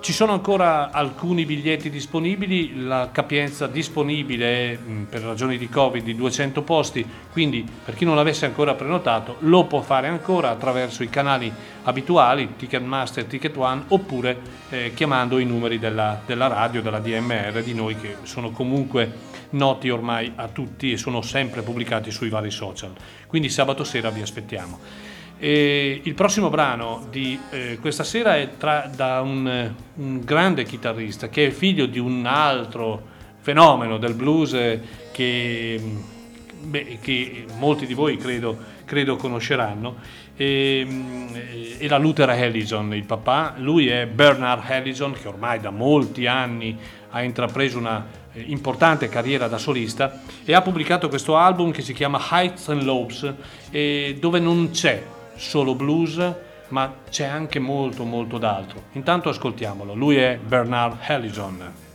Ci 0.01 0.13
sono 0.13 0.33
ancora 0.33 0.93
alcuni 0.93 1.45
biglietti 1.45 1.91
disponibili, 1.91 2.85
la 2.85 3.11
capienza 3.11 3.67
disponibile 3.67 4.47
è 4.47 4.77
mh, 4.77 5.03
per 5.11 5.23
ragioni 5.23 5.59
di 5.59 5.69
Covid 5.69 6.05
di 6.05 6.15
200 6.15 6.63
posti, 6.63 7.05
quindi 7.33 7.69
per 7.85 7.95
chi 7.97 8.05
non 8.05 8.15
l'avesse 8.15 8.47
ancora 8.47 8.75
prenotato 8.75 9.37
lo 9.41 9.65
può 9.65 9.81
fare 9.81 10.07
ancora 10.07 10.51
attraverso 10.51 11.03
i 11.03 11.11
canali 11.11 11.53
abituali, 11.83 12.55
Ticketmaster, 12.57 13.25
Ticket 13.25 13.57
One, 13.57 13.85
oppure 13.89 14.41
eh, 14.71 14.93
chiamando 14.95 15.39
i 15.39 15.45
numeri 15.45 15.81
della, 15.81 16.23
della 16.25 16.47
radio, 16.47 16.81
della 16.81 17.01
DMR, 17.01 17.61
di 17.63 17.75
noi 17.75 17.97
che 17.97 18.19
sono 18.23 18.51
comunque 18.51 19.13
noti 19.51 19.91
ormai 19.91 20.33
a 20.37 20.47
tutti 20.47 20.93
e 20.93 20.97
sono 20.97 21.23
sempre 21.23 21.63
pubblicati 21.63 22.13
sui 22.13 22.29
vari 22.29 22.53
social. 22.53 22.93
Quindi 23.27 23.49
sabato 23.49 23.83
sera 23.83 24.11
vi 24.11 24.23
aspettiamo. 24.23 25.08
E 25.41 26.01
il 26.03 26.15
prossimo 26.15 26.51
brano 26.51 27.07
di 27.11 27.39
eh, 27.51 27.79
questa 27.81 28.03
sera 28.03 28.37
è 28.37 28.57
tra- 28.59 28.91
da 28.93 29.21
un, 29.21 29.47
eh, 29.47 29.73
un 29.95 30.21
grande 30.25 30.65
chitarrista 30.65 31.29
che 31.29 31.47
è 31.47 31.51
figlio 31.51 31.87
di 31.87 32.01
un 32.01 32.27
altro 32.27 33.01
fenomeno 33.39 33.99
del 33.99 34.15
blues 34.15 34.55
eh, 34.55 34.83
che, 35.13 35.81
mh, 35.81 36.69
beh, 36.71 36.99
che 37.01 37.45
molti 37.57 37.87
di 37.87 37.95
voi 37.95 38.17
credo, 38.17 38.59
credo 38.85 39.15
conosceranno. 39.15 39.95
E, 40.35 40.85
mh, 40.85 41.77
era 41.79 41.99
Luther 41.99 42.31
Allison, 42.31 42.93
il 42.95 43.05
papà. 43.05 43.55
Lui 43.59 43.87
è 43.87 44.07
Bernard 44.07 44.69
Allison 44.69 45.13
che 45.13 45.29
ormai 45.29 45.61
da 45.61 45.71
molti 45.71 46.27
anni 46.27 46.77
ha 47.11 47.23
intrapreso 47.23 47.79
una 47.79 48.05
eh, 48.33 48.43
importante 48.49 49.09
carriera 49.09 49.47
da 49.47 49.59
solista 49.59 50.21
e 50.45 50.53
ha 50.53 50.63
pubblicato 50.63 51.09
questo 51.09 51.37
album 51.37 51.71
che 51.71 51.83
si 51.83 51.93
chiama 51.93 52.21
Heights 52.29 52.71
and 52.71 52.83
Lobes 52.83 53.35
dove 54.19 54.41
non 54.41 54.71
c'è 54.71 55.17
solo 55.39 55.75
blues 55.75 56.35
ma 56.69 56.93
c'è 57.09 57.25
anche 57.25 57.59
molto 57.59 58.05
molto 58.05 58.37
d'altro. 58.37 58.83
Intanto 58.93 59.31
ascoltiamolo, 59.31 59.95
lui 59.95 60.17
è 60.17 60.39
Bernard 60.39 60.99
Allison. 61.07 61.87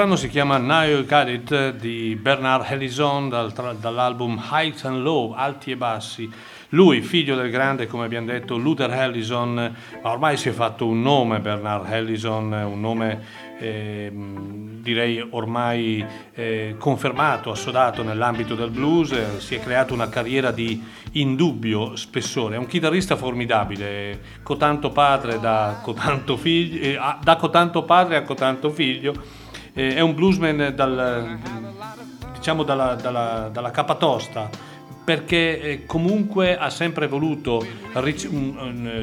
Brano 0.00 0.16
si 0.16 0.28
chiama 0.28 0.56
Now 0.56 0.84
You 0.84 1.04
Got 1.04 1.28
It 1.28 1.76
di 1.76 2.18
Bernard 2.18 2.64
Helison 2.66 3.28
dal- 3.28 3.52
dall'album 3.78 4.42
Heights 4.50 4.84
and 4.86 5.02
Low, 5.02 5.32
Alti 5.32 5.72
e 5.72 5.76
Bassi. 5.76 6.32
Lui, 6.70 7.02
figlio 7.02 7.36
del 7.36 7.50
grande, 7.50 7.86
come 7.86 8.06
abbiamo 8.06 8.24
detto, 8.24 8.56
Luther 8.56 8.90
Hellison, 8.90 9.76
ma 10.02 10.10
ormai 10.10 10.38
si 10.38 10.48
è 10.48 10.52
fatto 10.52 10.86
un 10.86 11.02
nome, 11.02 11.40
Bernard 11.40 11.84
Hellison, 11.86 12.50
un 12.50 12.80
nome 12.80 13.20
ehm, 13.58 14.80
direi 14.80 15.22
ormai 15.32 16.02
eh, 16.32 16.76
confermato, 16.78 17.50
assodato 17.50 18.02
nell'ambito 18.02 18.54
del 18.54 18.70
blues, 18.70 19.12
eh, 19.12 19.38
si 19.38 19.54
è 19.54 19.60
creato 19.60 19.92
una 19.92 20.08
carriera 20.08 20.50
di 20.50 20.82
indubbio 21.12 21.94
spessore, 21.96 22.54
è 22.54 22.58
un 22.58 22.66
chitarrista 22.66 23.16
formidabile, 23.16 24.18
cotanto 24.42 24.88
padre 24.92 25.38
da 25.38 25.80
cotanto 25.82 26.38
figlio, 26.38 26.80
eh, 26.80 26.98
da 27.22 27.36
cotanto 27.36 27.82
padre 27.82 28.16
a 28.16 28.22
cotanto 28.22 28.70
figlio, 28.70 29.12
eh, 29.72 29.94
è 29.94 30.00
un 30.00 30.14
bluesman 30.14 30.72
dal, 30.74 31.38
diciamo 32.34 32.62
dalla, 32.62 32.94
dalla, 32.94 33.48
dalla 33.52 33.70
capatosta 33.70 34.68
perché 35.02 35.60
eh, 35.60 35.86
comunque 35.86 36.56
ha 36.56 36.70
sempre 36.70 37.08
voluto 37.08 37.66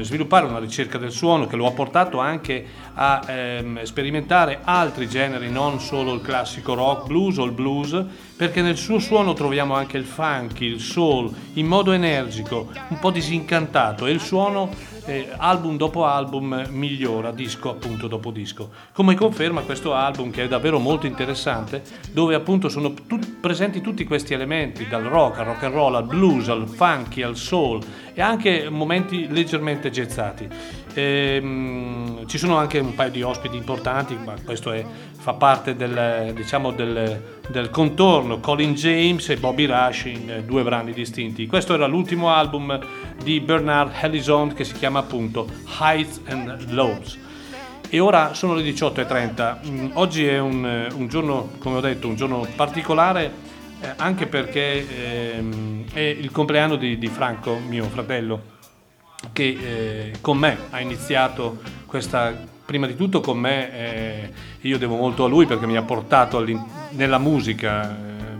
sviluppare 0.00 0.46
una 0.46 0.58
ricerca 0.58 0.96
del 0.96 1.10
suono 1.10 1.46
che 1.46 1.56
lo 1.56 1.66
ha 1.66 1.72
portato 1.72 2.18
anche 2.18 2.64
a 2.94 3.22
ehm, 3.26 3.82
sperimentare 3.82 4.60
altri 4.62 5.06
generi, 5.06 5.50
non 5.50 5.80
solo 5.80 6.14
il 6.14 6.22
classico 6.22 6.72
rock 6.72 7.08
blues 7.08 7.36
o 7.36 7.44
il 7.44 7.52
blues, 7.52 8.04
perché 8.38 8.62
nel 8.62 8.76
suo 8.76 9.00
suono 9.00 9.32
troviamo 9.32 9.74
anche 9.74 9.96
il 9.96 10.04
funky, 10.04 10.64
il 10.64 10.80
soul, 10.80 11.34
in 11.54 11.66
modo 11.66 11.90
energico, 11.90 12.68
un 12.90 12.98
po' 13.00 13.10
disincantato 13.10 14.06
e 14.06 14.12
il 14.12 14.20
suono 14.20 14.70
eh, 15.06 15.28
album 15.38 15.76
dopo 15.76 16.04
album 16.04 16.68
migliora, 16.70 17.32
disco 17.32 17.70
appunto 17.70 18.06
dopo 18.06 18.30
disco. 18.30 18.70
Come 18.92 19.16
conferma 19.16 19.62
questo 19.62 19.92
album 19.92 20.30
che 20.30 20.44
è 20.44 20.48
davvero 20.48 20.78
molto 20.78 21.06
interessante, 21.06 21.82
dove 22.12 22.36
appunto 22.36 22.68
sono 22.68 22.94
tut- 22.94 23.38
presenti 23.40 23.80
tutti 23.80 24.04
questi 24.04 24.34
elementi, 24.34 24.86
dal 24.86 25.02
rock 25.02 25.38
al 25.38 25.46
rock 25.46 25.62
and 25.64 25.74
roll, 25.74 25.94
al 25.96 26.06
blues, 26.06 26.48
al 26.48 26.68
funky, 26.68 27.22
al 27.22 27.36
soul 27.36 27.82
e 28.18 28.20
anche 28.20 28.68
momenti 28.68 29.28
leggermente 29.28 29.92
jazzati. 29.92 30.48
Ehm, 30.94 32.26
ci 32.26 32.36
sono 32.36 32.56
anche 32.56 32.80
un 32.80 32.92
paio 32.96 33.12
di 33.12 33.22
ospiti 33.22 33.56
importanti, 33.56 34.16
ma 34.16 34.34
questo 34.44 34.72
è- 34.72 34.84
fa 35.16 35.34
parte 35.34 35.76
del, 35.76 36.32
diciamo, 36.34 36.72
del, 36.72 37.38
del 37.46 37.70
contorno, 37.70 38.40
Colin 38.40 38.74
James 38.74 39.28
e 39.28 39.36
Bobby 39.36 39.66
Rush 39.66 40.06
in 40.06 40.42
due 40.44 40.64
brani 40.64 40.92
distinti. 40.92 41.46
Questo 41.46 41.74
era 41.74 41.86
l'ultimo 41.86 42.30
album 42.30 42.76
di 43.22 43.38
Bernard 43.38 43.92
Hellison 44.00 44.52
che 44.52 44.64
si 44.64 44.72
chiama 44.72 44.98
appunto 44.98 45.46
Heights 45.80 46.20
and 46.26 46.72
Lows. 46.72 47.16
E 47.88 48.00
ora 48.00 48.34
sono 48.34 48.54
le 48.54 48.62
18.30. 48.64 49.58
Mm, 49.64 49.90
Oggi 49.92 50.26
è 50.26 50.40
un, 50.40 50.88
un 50.92 51.06
giorno, 51.06 51.50
come 51.60 51.76
ho 51.76 51.80
detto, 51.80 52.08
un 52.08 52.16
giorno 52.16 52.44
particolare 52.56 53.46
eh, 53.80 53.92
anche 53.96 54.26
perché 54.26 55.34
ehm, 55.34 55.84
è 55.92 56.00
il 56.00 56.30
compleanno 56.30 56.76
di, 56.76 56.98
di 56.98 57.06
Franco, 57.06 57.58
mio 57.58 57.84
fratello, 57.84 58.56
che 59.32 59.58
eh, 59.60 60.12
con 60.20 60.38
me 60.38 60.56
ha 60.70 60.80
iniziato 60.80 61.58
questa, 61.86 62.34
prima 62.64 62.86
di 62.86 62.96
tutto 62.96 63.20
con 63.20 63.38
me, 63.38 63.72
eh, 63.72 64.32
io 64.62 64.78
devo 64.78 64.96
molto 64.96 65.24
a 65.24 65.28
lui 65.28 65.46
perché 65.46 65.66
mi 65.66 65.76
ha 65.76 65.82
portato 65.82 66.44
nella 66.90 67.18
musica, 67.18 67.90
eh, 67.90 68.36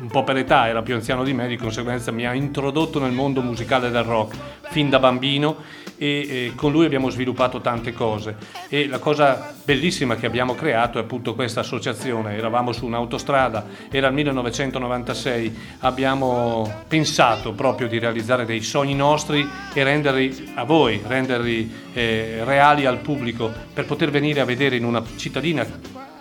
un 0.00 0.08
po' 0.08 0.24
per 0.24 0.36
età, 0.36 0.68
era 0.68 0.82
più 0.82 0.94
anziano 0.94 1.24
di 1.24 1.32
me, 1.32 1.48
di 1.48 1.56
conseguenza 1.56 2.12
mi 2.12 2.26
ha 2.26 2.34
introdotto 2.34 3.00
nel 3.00 3.12
mondo 3.12 3.40
musicale 3.40 3.90
del 3.90 4.04
rock 4.04 4.36
fin 4.70 4.90
da 4.90 4.98
bambino 4.98 5.80
e 6.02 6.52
con 6.56 6.72
lui 6.72 6.84
abbiamo 6.84 7.10
sviluppato 7.10 7.60
tante 7.60 7.92
cose 7.92 8.34
e 8.68 8.88
la 8.88 8.98
cosa 8.98 9.54
bellissima 9.64 10.16
che 10.16 10.26
abbiamo 10.26 10.56
creato 10.56 10.98
è 10.98 11.02
appunto 11.02 11.34
questa 11.34 11.60
associazione. 11.60 12.36
Eravamo 12.36 12.72
su 12.72 12.86
un'autostrada, 12.86 13.64
era 13.88 14.08
il 14.08 14.14
1996, 14.14 15.58
abbiamo 15.80 16.82
pensato 16.88 17.52
proprio 17.52 17.86
di 17.86 18.00
realizzare 18.00 18.44
dei 18.44 18.62
sogni 18.62 18.96
nostri 18.96 19.48
e 19.72 19.84
renderli 19.84 20.54
a 20.56 20.64
voi, 20.64 21.00
renderli 21.06 21.72
eh, 21.92 22.40
reali 22.42 22.84
al 22.84 22.98
pubblico 22.98 23.52
per 23.72 23.84
poter 23.84 24.10
venire 24.10 24.40
a 24.40 24.44
vedere 24.44 24.74
in 24.74 24.84
una 24.84 25.04
cittadina 25.14 25.64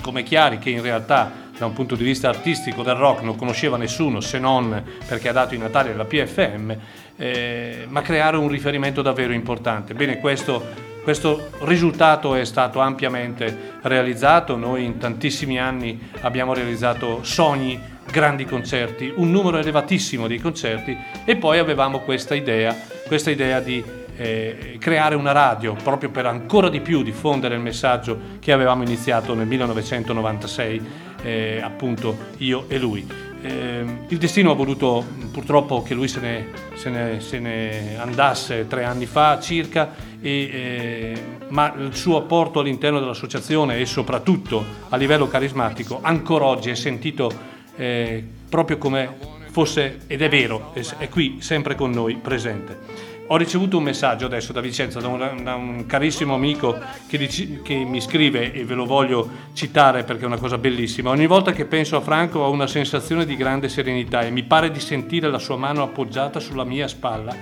come 0.02 0.22
Chiari 0.22 0.60
che 0.60 0.70
in 0.70 0.82
realtà 0.84 1.50
da 1.58 1.68
un 1.68 1.74
punto 1.74 1.96
di 1.96 2.04
vista 2.04 2.28
artistico 2.28 2.82
del 2.82 2.96
rock 2.96 3.22
non 3.22 3.36
conosceva 3.36 3.78
nessuno 3.78 4.20
se 4.20 4.40
non 4.40 4.84
perché 5.08 5.30
ha 5.30 5.32
dato 5.32 5.54
i 5.54 5.60
Natali 5.60 5.92
alla 5.92 6.06
PFM, 6.06 6.76
eh, 7.18 7.86
ma 7.90 8.02
creare 8.02 8.38
un 8.38 8.48
riferimento 8.48 9.02
davvero 9.02 9.34
importante. 9.34 9.94
Bene, 9.94 10.20
questo, 10.20 10.64
questo 11.04 11.50
risultato 11.62 12.36
è 12.36 12.46
stato 12.46 12.80
ampiamente 12.80 13.80
realizzato, 13.82 14.56
noi 14.56 14.86
in 14.86 14.98
tantissimi 14.98 15.60
anni 15.60 16.10
abbiamo 16.22 16.54
realizzato 16.54 17.24
sogni, 17.24 17.80
grandi 18.12 18.46
concerti, 18.46 19.14
un 19.16 19.32
numero 19.32 19.58
elevatissimo 19.58 20.28
di 20.28 20.40
concerti 20.40 20.98
e 21.26 21.36
poi 21.38 21.60
avevamo 21.60 22.00
questa 22.00 22.36
idea, 22.36 22.76
questa 23.08 23.32
idea 23.32 23.60
di 23.60 23.84
eh, 24.18 24.78
creare 24.80 25.16
una 25.16 25.32
radio 25.32 25.74
proprio 25.74 26.10
per 26.10 26.26
ancora 26.26 26.70
di 26.70 26.82
più 26.82 27.02
diffondere 27.02 27.56
il 27.56 27.62
messaggio 27.62 28.20
che 28.40 28.52
avevamo 28.52 28.84
iniziato 28.84 29.34
nel 29.34 29.48
1996 29.48 30.82
eh, 31.24 31.62
appunto 31.64 32.18
io 32.38 32.66
e 32.68 32.78
lui. 32.78 33.31
Eh, 33.42 33.84
il 34.08 34.18
destino 34.18 34.52
ha 34.52 34.56
voluto 34.56 35.04
purtroppo 35.32 35.82
che 35.82 35.94
lui 35.94 36.08
se 36.08 36.20
ne, 36.20 36.48
se 36.76 36.90
ne, 36.90 37.20
se 37.20 37.40
ne 37.40 37.98
andasse 37.98 38.68
tre 38.68 38.84
anni 38.84 39.06
fa 39.06 39.40
circa, 39.40 39.94
e, 40.22 40.30
eh, 40.30 41.22
ma 41.48 41.74
il 41.78 41.96
suo 41.96 42.18
apporto 42.18 42.60
all'interno 42.60 43.00
dell'associazione 43.00 43.78
e 43.78 43.86
soprattutto 43.86 44.64
a 44.90 44.96
livello 44.96 45.28
carismatico 45.28 46.00
ancora 46.02 46.46
oggi 46.46 46.70
è 46.70 46.76
sentito 46.76 47.32
eh, 47.76 48.24
proprio 48.48 48.78
come 48.78 49.40
fosse, 49.52 50.00
ed 50.08 50.22
è 50.22 50.30
vero, 50.30 50.74
è 50.98 51.10
qui 51.10 51.38
sempre 51.40 51.76
con 51.76 51.92
noi 51.92 52.16
presente. 52.16 53.10
Ho 53.32 53.38
ricevuto 53.38 53.78
un 53.78 53.84
messaggio 53.84 54.26
adesso 54.26 54.52
da 54.52 54.60
Vicenza, 54.60 55.00
da 55.00 55.08
un, 55.08 55.42
da 55.42 55.56
un 55.56 55.86
carissimo 55.86 56.34
amico 56.34 56.78
che, 57.08 57.18
dici, 57.18 57.62
che, 57.64 57.76
mi 57.76 58.02
scrive 58.02 58.52
e 58.52 58.66
ve 58.66 58.74
lo 58.74 58.84
voglio 58.84 59.26
citare 59.54 60.04
perché 60.04 60.24
è 60.24 60.26
una 60.26 60.38
cosa 60.38 60.58
bellissima. 60.58 61.12
Ogni 61.12 61.28
volta 61.28 61.54
che 61.54 61.64
penso 61.64 61.96
a 61.96 62.02
Franco 62.02 62.40
ho 62.40 62.52
una 62.52 62.68
sensazione 62.68 63.26
di 63.26 63.38
grande 63.38 63.70
serenità 63.70 64.20
e 64.20 64.32
mi 64.32 64.44
pare 64.44 64.70
di 64.70 64.82
sentire 64.82 65.30
la 65.30 65.38
sua 65.38 65.56
mano 65.56 65.82
appoggiata 65.82 66.42
sulla 66.42 66.66
mia 66.66 66.90
spalla 66.90 67.34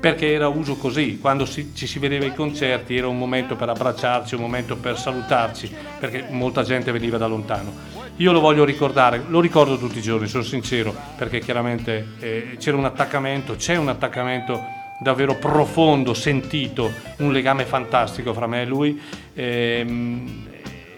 perché 0.00 0.32
era 0.32 0.48
uso 0.48 0.74
così, 0.74 1.20
quando 1.20 1.46
si, 1.46 1.70
ci 1.76 1.86
si 1.86 2.00
vedeva 2.00 2.24
ai 2.24 2.34
concerti 2.34 2.96
era 2.96 3.06
un 3.06 3.16
momento 3.16 3.54
per 3.54 3.68
abbracciarci, 3.68 4.34
un 4.34 4.40
momento 4.40 4.76
per 4.76 4.98
salutarci, 4.98 5.72
perché 6.00 6.26
molta 6.30 6.64
gente 6.64 6.90
veniva 6.90 7.18
da 7.18 7.28
lontano. 7.28 7.72
Io 8.16 8.32
lo 8.32 8.40
voglio 8.40 8.64
ricordare, 8.64 9.22
lo 9.28 9.40
ricordo 9.40 9.78
tutti 9.78 9.98
i 9.98 10.02
giorni, 10.02 10.26
sono 10.26 10.42
sincero, 10.42 10.92
perché 11.16 11.38
chiaramente 11.38 12.06
eh, 12.18 12.56
c'era 12.58 12.76
un 12.76 12.84
attaccamento, 12.84 13.54
c'è 13.54 13.76
un 13.76 13.88
attaccamento 13.88 14.82
davvero 14.98 15.36
profondo, 15.36 16.14
sentito, 16.14 16.92
un 17.18 17.32
legame 17.32 17.64
fantastico 17.64 18.32
fra 18.32 18.46
me 18.46 18.62
e 18.62 18.66
lui. 18.66 19.00
Ehm, 19.34 20.46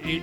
e 0.03 0.23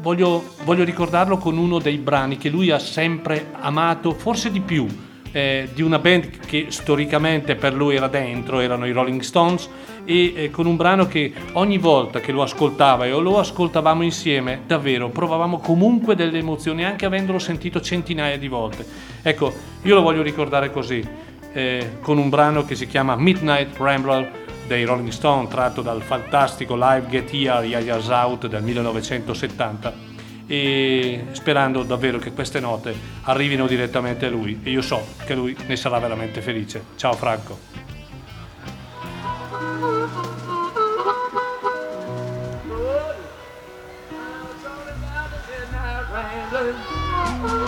voglio, 0.00 0.54
voglio, 0.64 0.84
ricordarlo 0.84 1.38
con 1.38 1.56
uno 1.58 1.78
dei 1.78 1.98
brani 1.98 2.36
che 2.36 2.48
lui 2.48 2.70
ha 2.70 2.78
sempre 2.78 3.48
amato, 3.60 4.12
forse 4.12 4.50
di 4.50 4.60
più, 4.60 4.86
eh, 5.32 5.68
di 5.72 5.82
una 5.82 5.98
band 5.98 6.38
che 6.46 6.66
storicamente 6.68 7.54
per 7.54 7.74
lui 7.74 7.96
era 7.96 8.08
dentro, 8.08 8.60
erano 8.60 8.86
i 8.86 8.92
Rolling 8.92 9.20
Stones, 9.20 9.68
e 10.04 10.32
eh, 10.34 10.50
con 10.50 10.66
un 10.66 10.76
brano 10.76 11.06
che 11.06 11.32
ogni 11.52 11.78
volta 11.78 12.20
che 12.20 12.32
lo 12.32 12.42
ascoltava 12.42 13.06
e 13.06 13.10
lo 13.10 13.38
ascoltavamo 13.38 14.02
insieme, 14.02 14.62
davvero 14.66 15.08
provavamo 15.08 15.58
comunque 15.58 16.14
delle 16.14 16.38
emozioni, 16.38 16.84
anche 16.84 17.06
avendolo 17.06 17.38
sentito 17.38 17.80
centinaia 17.80 18.38
di 18.38 18.48
volte. 18.48 18.84
Ecco, 19.22 19.52
io 19.82 19.94
lo 19.94 20.02
voglio 20.02 20.22
ricordare 20.22 20.70
così 20.70 21.28
eh, 21.52 21.98
con 22.00 22.18
un 22.18 22.28
brano 22.28 22.64
che 22.64 22.74
si 22.74 22.86
chiama 22.86 23.16
Midnight 23.16 23.76
Rambler 23.76 24.30
dei 24.66 24.84
Rolling 24.84 25.10
Stone, 25.10 25.48
tratto 25.48 25.82
dal 25.82 26.02
fantastico 26.02 26.74
live 26.76 27.06
Get 27.08 27.32
Here, 27.32 27.66
Yaya's 27.66 28.08
Out 28.08 28.46
del 28.46 28.62
1970 28.62 30.08
e 30.46 31.26
sperando 31.32 31.82
davvero 31.82 32.18
che 32.18 32.32
queste 32.32 32.58
note 32.60 32.94
arrivino 33.22 33.66
direttamente 33.66 34.26
a 34.26 34.30
lui 34.30 34.60
e 34.62 34.70
io 34.70 34.82
so 34.82 35.04
che 35.24 35.34
lui 35.34 35.56
ne 35.66 35.76
sarà 35.76 35.98
veramente 35.98 36.40
felice. 36.40 36.84
Ciao 36.96 37.14
Franco. 37.14 37.80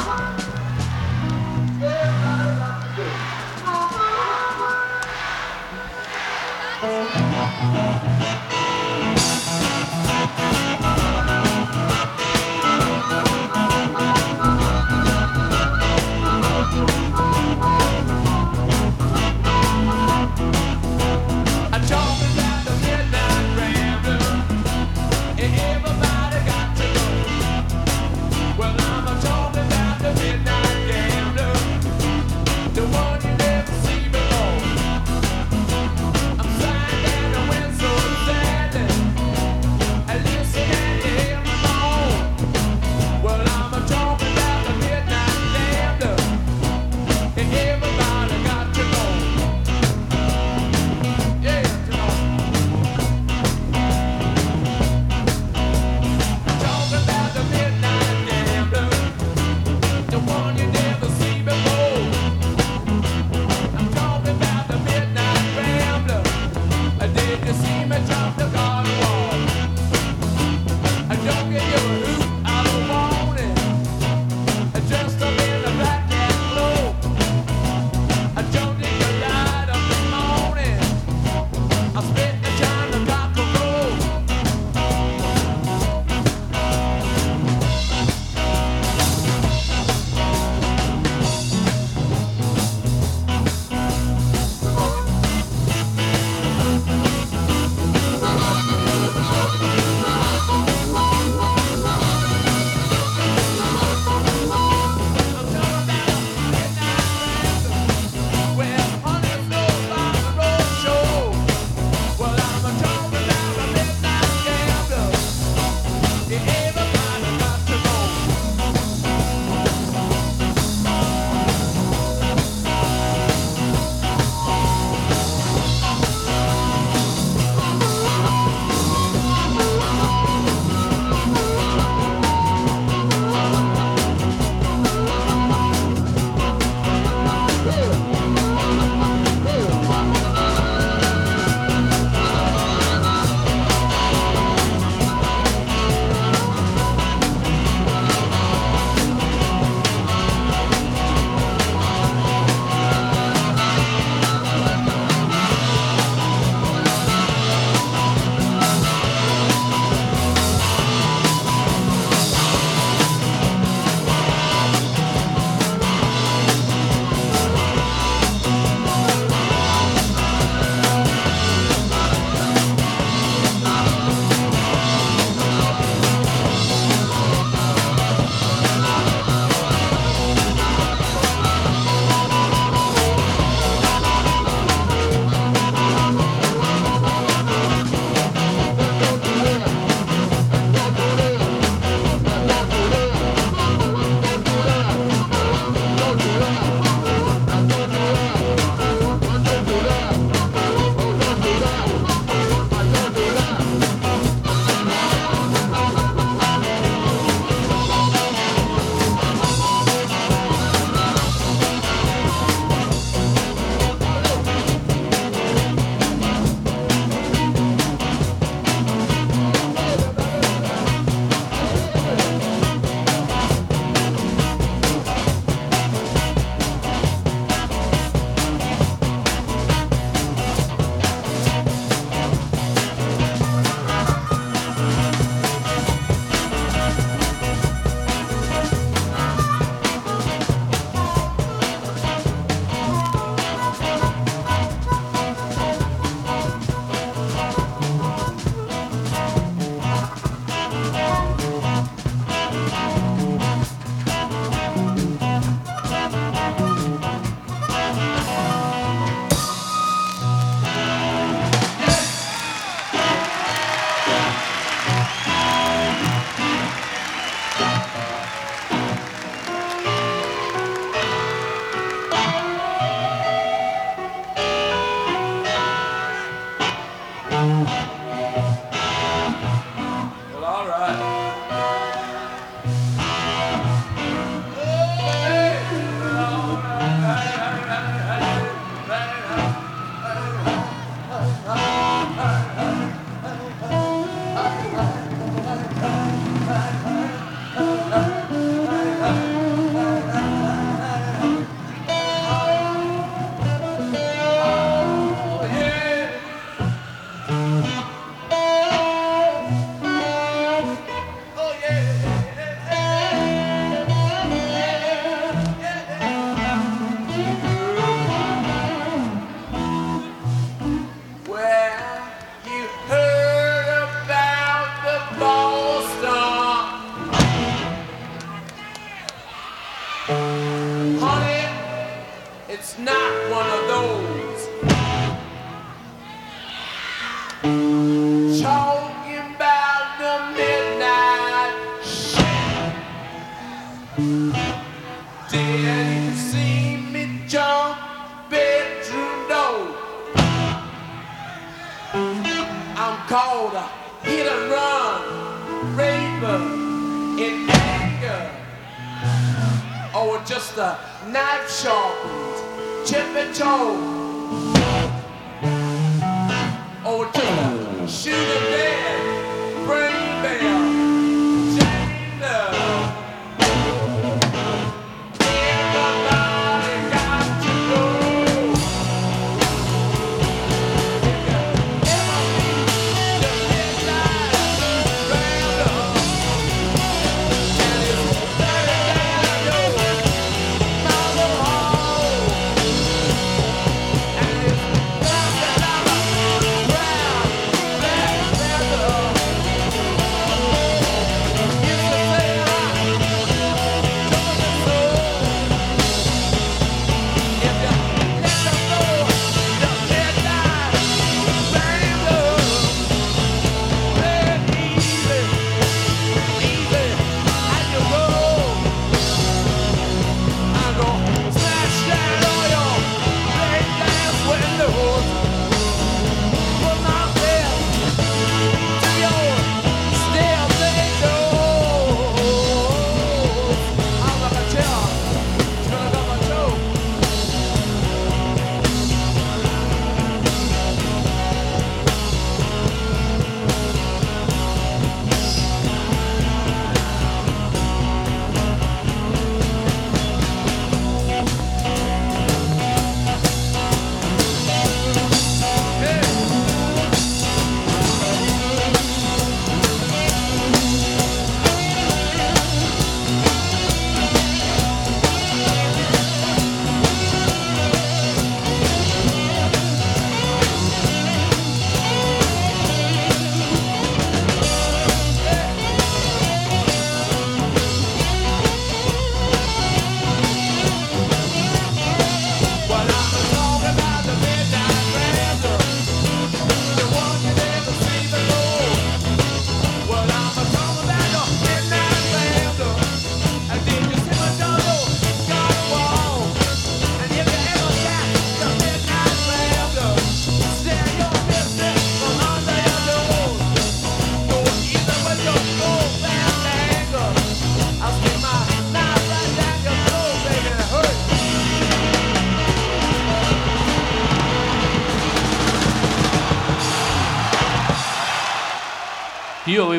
Thank. 0.03 0.42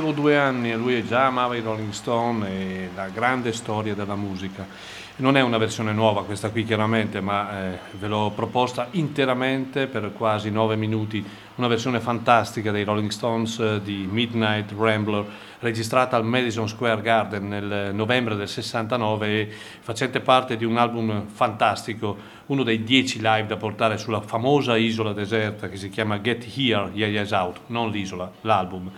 Avevo 0.03 0.11
due 0.11 0.37
anni 0.37 0.69
e 0.69 0.75
lui 0.75 1.05
già 1.05 1.27
amava 1.27 1.55
i 1.55 1.61
Rolling 1.61 1.91
Stone 1.91 2.49
e 2.49 2.89
la 2.93 3.07
grande 3.07 3.53
storia 3.53 3.95
della 3.95 4.15
musica. 4.15 4.67
Non 5.15 5.37
è 5.37 5.41
una 5.41 5.57
versione 5.57 5.93
nuova 5.93 6.25
questa 6.25 6.49
qui 6.49 6.65
chiaramente, 6.65 7.21
ma 7.21 7.71
eh, 7.71 7.79
ve 7.97 8.07
l'ho 8.07 8.31
proposta 8.35 8.87
interamente 8.91 9.87
per 9.87 10.11
quasi 10.11 10.49
nove 10.49 10.75
minuti, 10.75 11.23
una 11.55 11.67
versione 11.67 11.99
fantastica 11.99 12.71
dei 12.71 12.83
Rolling 12.83 13.11
Stones 13.11 13.59
eh, 13.59 13.81
di 13.81 14.07
Midnight 14.09 14.73
Rambler, 14.75 15.23
registrata 15.59 16.17
al 16.17 16.25
Madison 16.25 16.67
Square 16.67 17.01
Garden 17.01 17.47
nel 17.47 17.91
novembre 17.93 18.35
del 18.35 18.49
69 18.49 19.27
e 19.27 19.49
facente 19.79 20.19
parte 20.19 20.57
di 20.57 20.65
un 20.65 20.77
album 20.77 21.27
fantastico, 21.27 22.17
uno 22.47 22.63
dei 22.63 22.83
dieci 22.83 23.19
live 23.19 23.45
da 23.45 23.55
portare 23.55 23.97
sulla 23.97 24.19
famosa 24.19 24.75
isola 24.75 25.13
deserta 25.13 25.69
che 25.69 25.77
si 25.77 25.89
chiama 25.89 26.19
Get 26.19 26.43
Here, 26.57 26.89
Yeah 26.91 27.07
Yeah's 27.07 27.31
Out, 27.31 27.59
non 27.67 27.91
l'isola, 27.91 28.29
l'album 28.41 28.91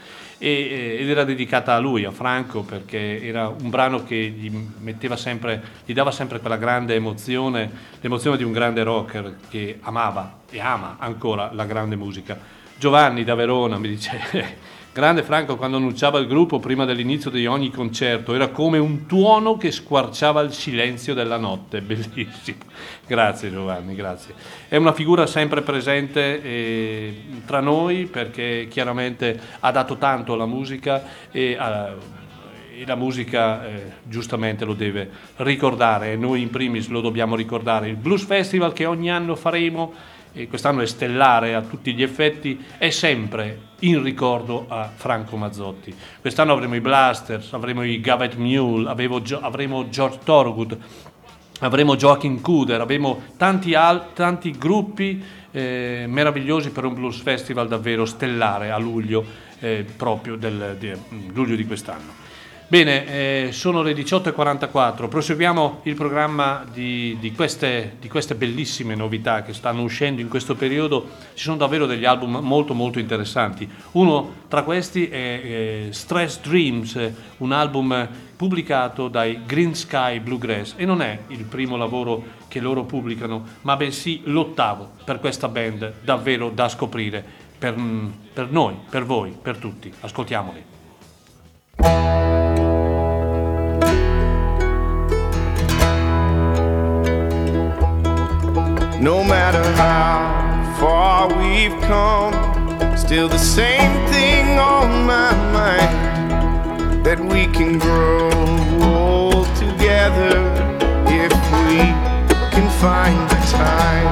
e, 0.45 0.97
ed 0.99 1.09
era 1.09 1.23
dedicata 1.23 1.73
a 1.73 1.79
lui, 1.79 2.05
a 2.05 2.11
Franco, 2.11 2.61
perché 2.61 3.19
era 3.23 3.47
un 3.47 3.71
brano 3.71 4.03
che 4.03 4.15
gli, 4.15 4.51
sempre, 5.15 5.63
gli 5.83 5.93
dava 5.93 6.11
sempre 6.11 6.39
quella 6.39 6.57
grande 6.57 6.93
emozione, 6.93 7.71
l'emozione 7.99 8.37
di 8.37 8.43
un 8.43 8.51
grande 8.51 8.83
rocker 8.83 9.37
che 9.49 9.79
amava 9.81 10.41
e 10.51 10.59
ama 10.59 10.97
ancora 10.99 11.49
la 11.51 11.65
grande 11.65 11.95
musica. 11.95 12.37
Giovanni 12.77 13.23
da 13.23 13.33
Verona 13.33 13.79
mi 13.79 13.87
dice 13.87 14.21
Grande 14.95 15.23
Franco 15.23 15.57
quando 15.57 15.75
annunciava 15.75 16.19
il 16.19 16.25
gruppo 16.25 16.59
prima 16.59 16.85
dell'inizio 16.85 17.29
di 17.29 17.45
ogni 17.45 17.69
concerto, 17.69 18.33
era 18.33 18.47
come 18.47 18.77
un 18.77 19.07
tuono 19.07 19.57
che 19.57 19.69
squarciava 19.69 20.39
il 20.39 20.53
silenzio 20.53 21.13
della 21.13 21.35
notte, 21.35 21.81
bellissimo. 21.83 22.59
Grazie 23.05 23.51
Giovanni, 23.51 23.93
grazie. 23.93 24.33
È 24.69 24.77
una 24.77 24.93
figura 24.93 25.25
sempre 25.25 25.63
presente 25.63 26.41
eh, 26.41 27.23
tra 27.45 27.59
noi 27.59 28.05
perché 28.05 28.67
chiaramente 28.69 29.37
ha 29.59 29.69
dato 29.69 29.97
tanto 29.97 30.31
alla 30.31 30.45
musica 30.45 31.03
e, 31.29 31.57
uh, 31.59 31.99
e 32.79 32.85
la 32.85 32.95
musica 32.95 33.67
eh, 33.67 33.91
giustamente 34.03 34.63
lo 34.63 34.75
deve 34.75 35.09
ricordare 35.37 36.13
e 36.13 36.15
noi 36.15 36.41
in 36.41 36.49
primis 36.49 36.87
lo 36.87 37.01
dobbiamo 37.01 37.35
ricordare. 37.35 37.89
Il 37.89 37.97
Blues 37.97 38.23
Festival 38.23 38.71
che 38.71 38.85
ogni 38.85 39.11
anno 39.11 39.35
faremo 39.35 39.93
e 40.35 40.47
quest'anno 40.49 40.81
è 40.81 40.85
stellare 40.85 41.55
a 41.55 41.61
tutti 41.61 41.93
gli 41.93 42.03
effetti, 42.03 42.63
è 42.77 42.89
sempre 42.89 43.73
in 43.79 44.03
ricordo 44.03 44.65
a 44.67 44.91
Franco 44.93 45.37
Mazzotti. 45.37 45.95
Quest'anno 46.19 46.51
avremo 46.51 46.75
i 46.75 46.81
Blasters, 46.81 47.53
avremo 47.53 47.83
i 47.83 48.01
Gavet 48.01 48.35
Mule, 48.35 48.89
avremo 48.89 49.89
George 49.89 50.19
Thorogood, 50.23 50.77
avremo 51.59 51.95
Joachim 51.95 52.41
Kuder, 52.41 52.81
avremo 52.81 53.21
tanti, 53.37 53.73
al- 53.73 54.13
tanti 54.13 54.51
gruppi 54.51 55.23
eh, 55.51 56.03
meravigliosi 56.07 56.71
per 56.71 56.83
un 56.83 56.93
blues 56.95 57.21
festival 57.21 57.69
davvero 57.69 58.05
stellare 58.05 58.71
a 58.71 58.77
luglio, 58.77 59.23
eh, 59.59 59.85
proprio 59.95 60.35
del, 60.35 60.75
di, 60.77 60.91
luglio 61.33 61.55
di 61.55 61.65
quest'anno. 61.65 62.24
Bene, 62.67 63.05
eh, 63.05 63.49
sono 63.51 63.83
le 63.83 63.93
18.44, 63.93 65.07
proseguiamo 65.07 65.81
il 65.83 65.93
programma 65.93 66.65
di, 66.69 67.15
di, 67.19 67.31
queste, 67.31 67.97
di, 67.99 68.09
queste, 68.09 68.33
bellissime 68.33 68.95
novità 68.95 69.43
che 69.43 69.53
stanno 69.53 69.83
uscendo 69.83 70.19
in 70.19 70.29
questo 70.29 70.55
periodo. 70.55 71.09
Ci 71.35 71.43
sono 71.43 71.57
davvero 71.57 71.85
degli 71.85 72.05
album 72.05 72.39
molto 72.41 72.73
molto 72.73 72.97
interessanti. 72.97 73.69
Uno 73.91 74.45
tra 74.47 74.63
questi 74.63 75.07
è 75.07 75.15
eh, 75.43 75.87
Stress 75.91 76.39
Dreams, 76.41 77.11
un 77.37 77.51
album 77.51 78.09
pubblicato 78.35 79.09
dai 79.09 79.41
Green 79.45 79.75
Sky 79.75 80.19
Bluegrass 80.19 80.73
e 80.75 80.85
non 80.85 81.03
è 81.03 81.19
il 81.27 81.43
primo 81.43 81.77
lavoro 81.77 82.23
che 82.47 82.59
loro 82.59 82.83
pubblicano, 82.83 83.43
ma 83.61 83.75
bensì 83.75 84.21
l'ottavo 84.25 84.93
per 85.03 85.19
questa 85.19 85.47
band 85.47 85.93
davvero 86.01 86.49
da 86.49 86.67
scoprire 86.67 87.23
per, 87.59 87.75
per 88.33 88.49
noi, 88.49 88.75
per 88.89 89.05
voi, 89.05 89.37
per 89.39 89.57
tutti. 89.57 89.93
Ascoltiamoli. 89.99 90.73
No 98.99 99.23
matter 99.23 99.61
how 99.73 100.77
far 100.79 101.27
we've 101.27 101.77
come, 101.81 102.33
still 102.97 103.27
the 103.27 103.37
same 103.37 103.91
thing 104.07 104.57
on 104.57 105.05
my 105.05 105.31
mind 105.51 107.05
that 107.05 107.19
we 107.19 107.45
can 107.47 107.77
grow 107.77 108.31
old 108.81 109.47
together 109.57 110.39
if 111.07 111.31
we 111.51 111.77
can 112.55 112.69
find 112.79 113.19
the 113.29 113.39
time. 113.51 114.09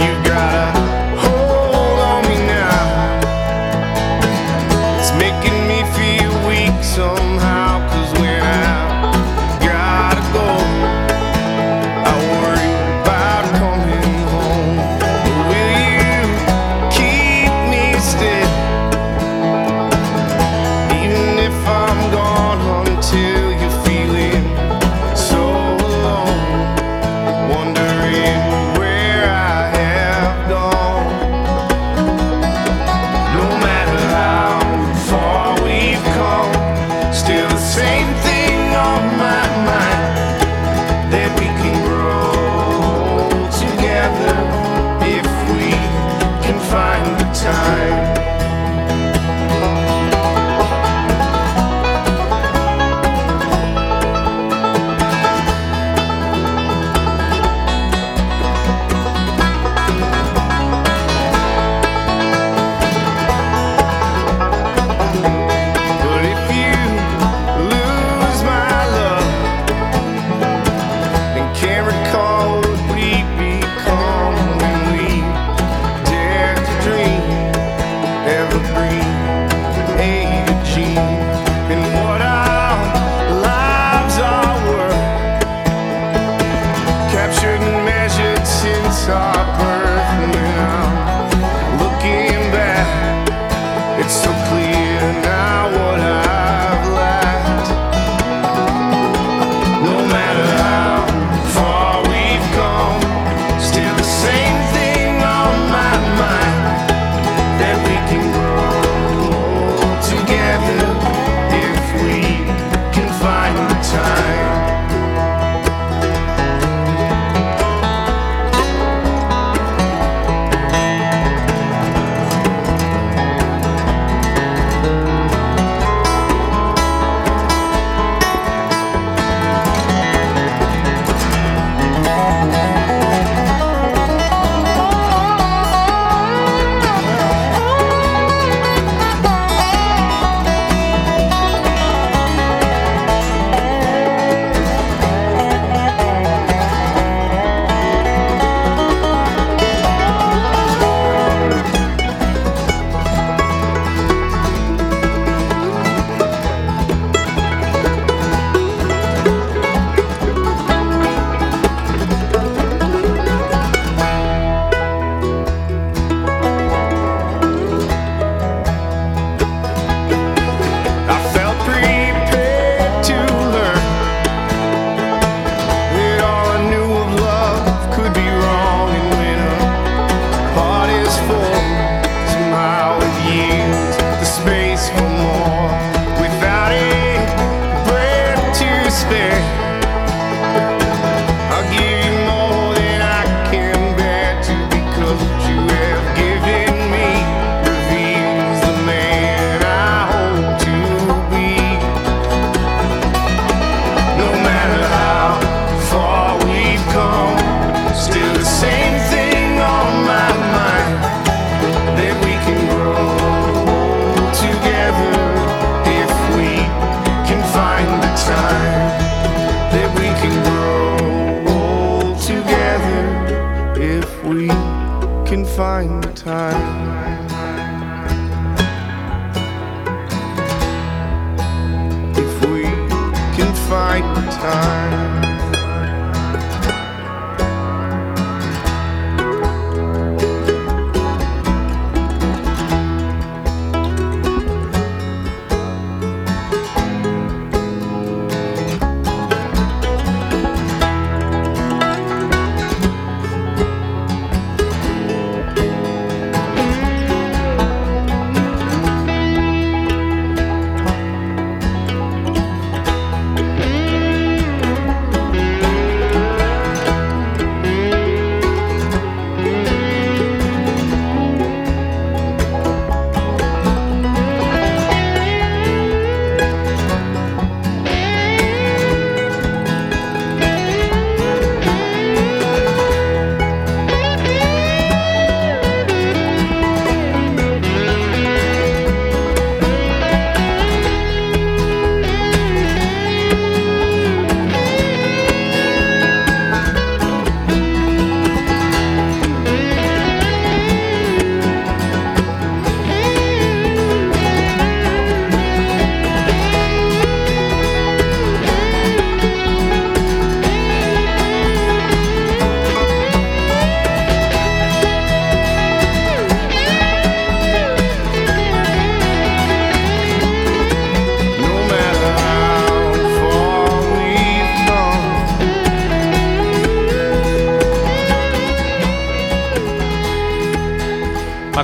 You 0.00 0.12
gotta 0.24 0.70
hold 1.20 1.98
on 2.00 2.22
me 2.24 2.38
now. 2.46 3.20
It's 4.98 5.12
making 5.12 5.68
me 5.68 5.84
feel 5.94 6.32
weak 6.48 6.82
somehow. 6.82 7.51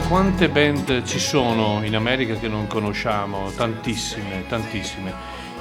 Quante 0.01 0.49
band 0.49 1.03
ci 1.05 1.19
sono 1.19 1.81
in 1.83 1.97
America 1.97 2.35
che 2.35 2.49
non 2.49 2.67
conosciamo? 2.67 3.51
Tantissime, 3.51 4.45
tantissime. 4.47 5.13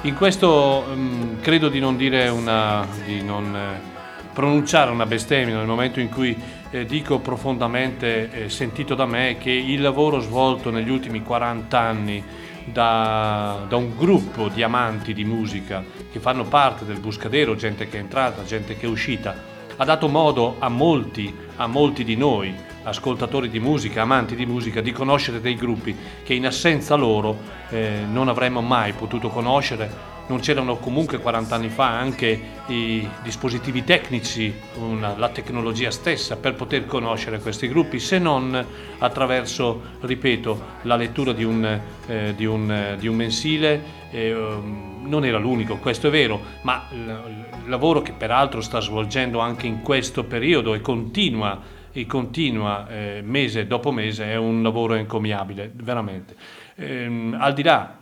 In 0.02 0.14
questo 0.14 0.84
mm, 0.94 1.40
credo 1.40 1.68
di 1.68 1.80
non 1.80 1.96
dire 1.96 2.28
una. 2.28 2.86
di 3.04 3.22
non 3.22 3.54
eh, 3.54 3.96
pronunciare 4.32 4.92
una 4.92 5.06
bestemmia 5.06 5.56
nel 5.56 5.66
momento 5.66 5.98
in 5.98 6.10
cui 6.10 6.36
eh, 6.70 6.84
dico 6.86 7.18
profondamente 7.18 8.30
eh, 8.30 8.48
sentito 8.48 8.94
da 8.94 9.04
me 9.04 9.36
che 9.38 9.50
il 9.50 9.80
lavoro 9.80 10.20
svolto 10.20 10.70
negli 10.70 10.90
ultimi 10.90 11.22
40 11.22 11.78
anni 11.78 12.22
da, 12.64 13.64
da 13.68 13.76
un 13.76 13.96
gruppo 13.96 14.48
di 14.48 14.62
amanti 14.62 15.14
di 15.14 15.24
musica 15.24 15.82
che 16.12 16.20
fanno 16.20 16.44
parte 16.44 16.84
del 16.84 17.00
Buscadero, 17.00 17.56
gente 17.56 17.88
che 17.88 17.96
è 17.96 18.00
entrata, 18.00 18.44
gente 18.44 18.76
che 18.76 18.86
è 18.86 18.88
uscita, 18.88 19.57
ha 19.80 19.84
dato 19.84 20.08
modo 20.08 20.56
a 20.58 20.68
molti, 20.68 21.32
a 21.56 21.66
molti 21.68 22.02
di 22.02 22.16
noi, 22.16 22.52
ascoltatori 22.82 23.48
di 23.48 23.60
musica, 23.60 24.02
amanti 24.02 24.34
di 24.34 24.44
musica, 24.44 24.80
di 24.80 24.92
conoscere 24.92 25.40
dei 25.40 25.54
gruppi 25.54 25.96
che 26.24 26.34
in 26.34 26.46
assenza 26.46 26.96
loro 26.96 27.36
eh, 27.70 28.00
non 28.10 28.28
avremmo 28.28 28.60
mai 28.60 28.92
potuto 28.92 29.28
conoscere. 29.28 30.16
Non 30.28 30.40
c'erano 30.40 30.76
comunque 30.76 31.20
40 31.20 31.54
anni 31.54 31.68
fa 31.70 31.86
anche 31.96 32.40
i 32.66 33.08
dispositivi 33.22 33.82
tecnici, 33.84 34.52
una- 34.74 35.16
la 35.16 35.28
tecnologia 35.30 35.90
stessa 35.90 36.36
per 36.36 36.54
poter 36.54 36.84
conoscere 36.84 37.38
questi 37.38 37.66
gruppi, 37.68 37.98
se 37.98 38.18
non 38.18 38.66
attraverso, 38.98 39.80
ripeto, 40.00 40.62
la 40.82 40.96
lettura 40.96 41.32
di 41.32 41.44
un, 41.44 41.80
eh, 42.08 42.34
di 42.36 42.44
un, 42.44 42.96
di 42.98 43.06
un 43.06 43.16
mensile. 43.16 43.96
eh, 44.10 44.34
non 45.08 45.24
era 45.24 45.38
l'unico, 45.38 45.76
questo 45.76 46.08
è 46.08 46.10
vero, 46.10 46.40
ma 46.62 46.86
lavoro 47.68 48.02
che 48.02 48.12
peraltro 48.12 48.60
sta 48.60 48.80
svolgendo 48.80 49.38
anche 49.38 49.66
in 49.66 49.82
questo 49.82 50.24
periodo 50.24 50.74
e 50.74 50.80
continua 50.80 51.76
e 51.92 52.06
continua 52.06 52.86
eh, 52.88 53.22
mese 53.24 53.66
dopo 53.66 53.90
mese 53.90 54.26
è 54.26 54.36
un 54.36 54.62
lavoro 54.62 54.94
encomiabile, 54.94 55.70
veramente. 55.74 56.36
Ehm, 56.76 57.36
al 57.38 57.54
di 57.54 57.62
là 57.62 57.96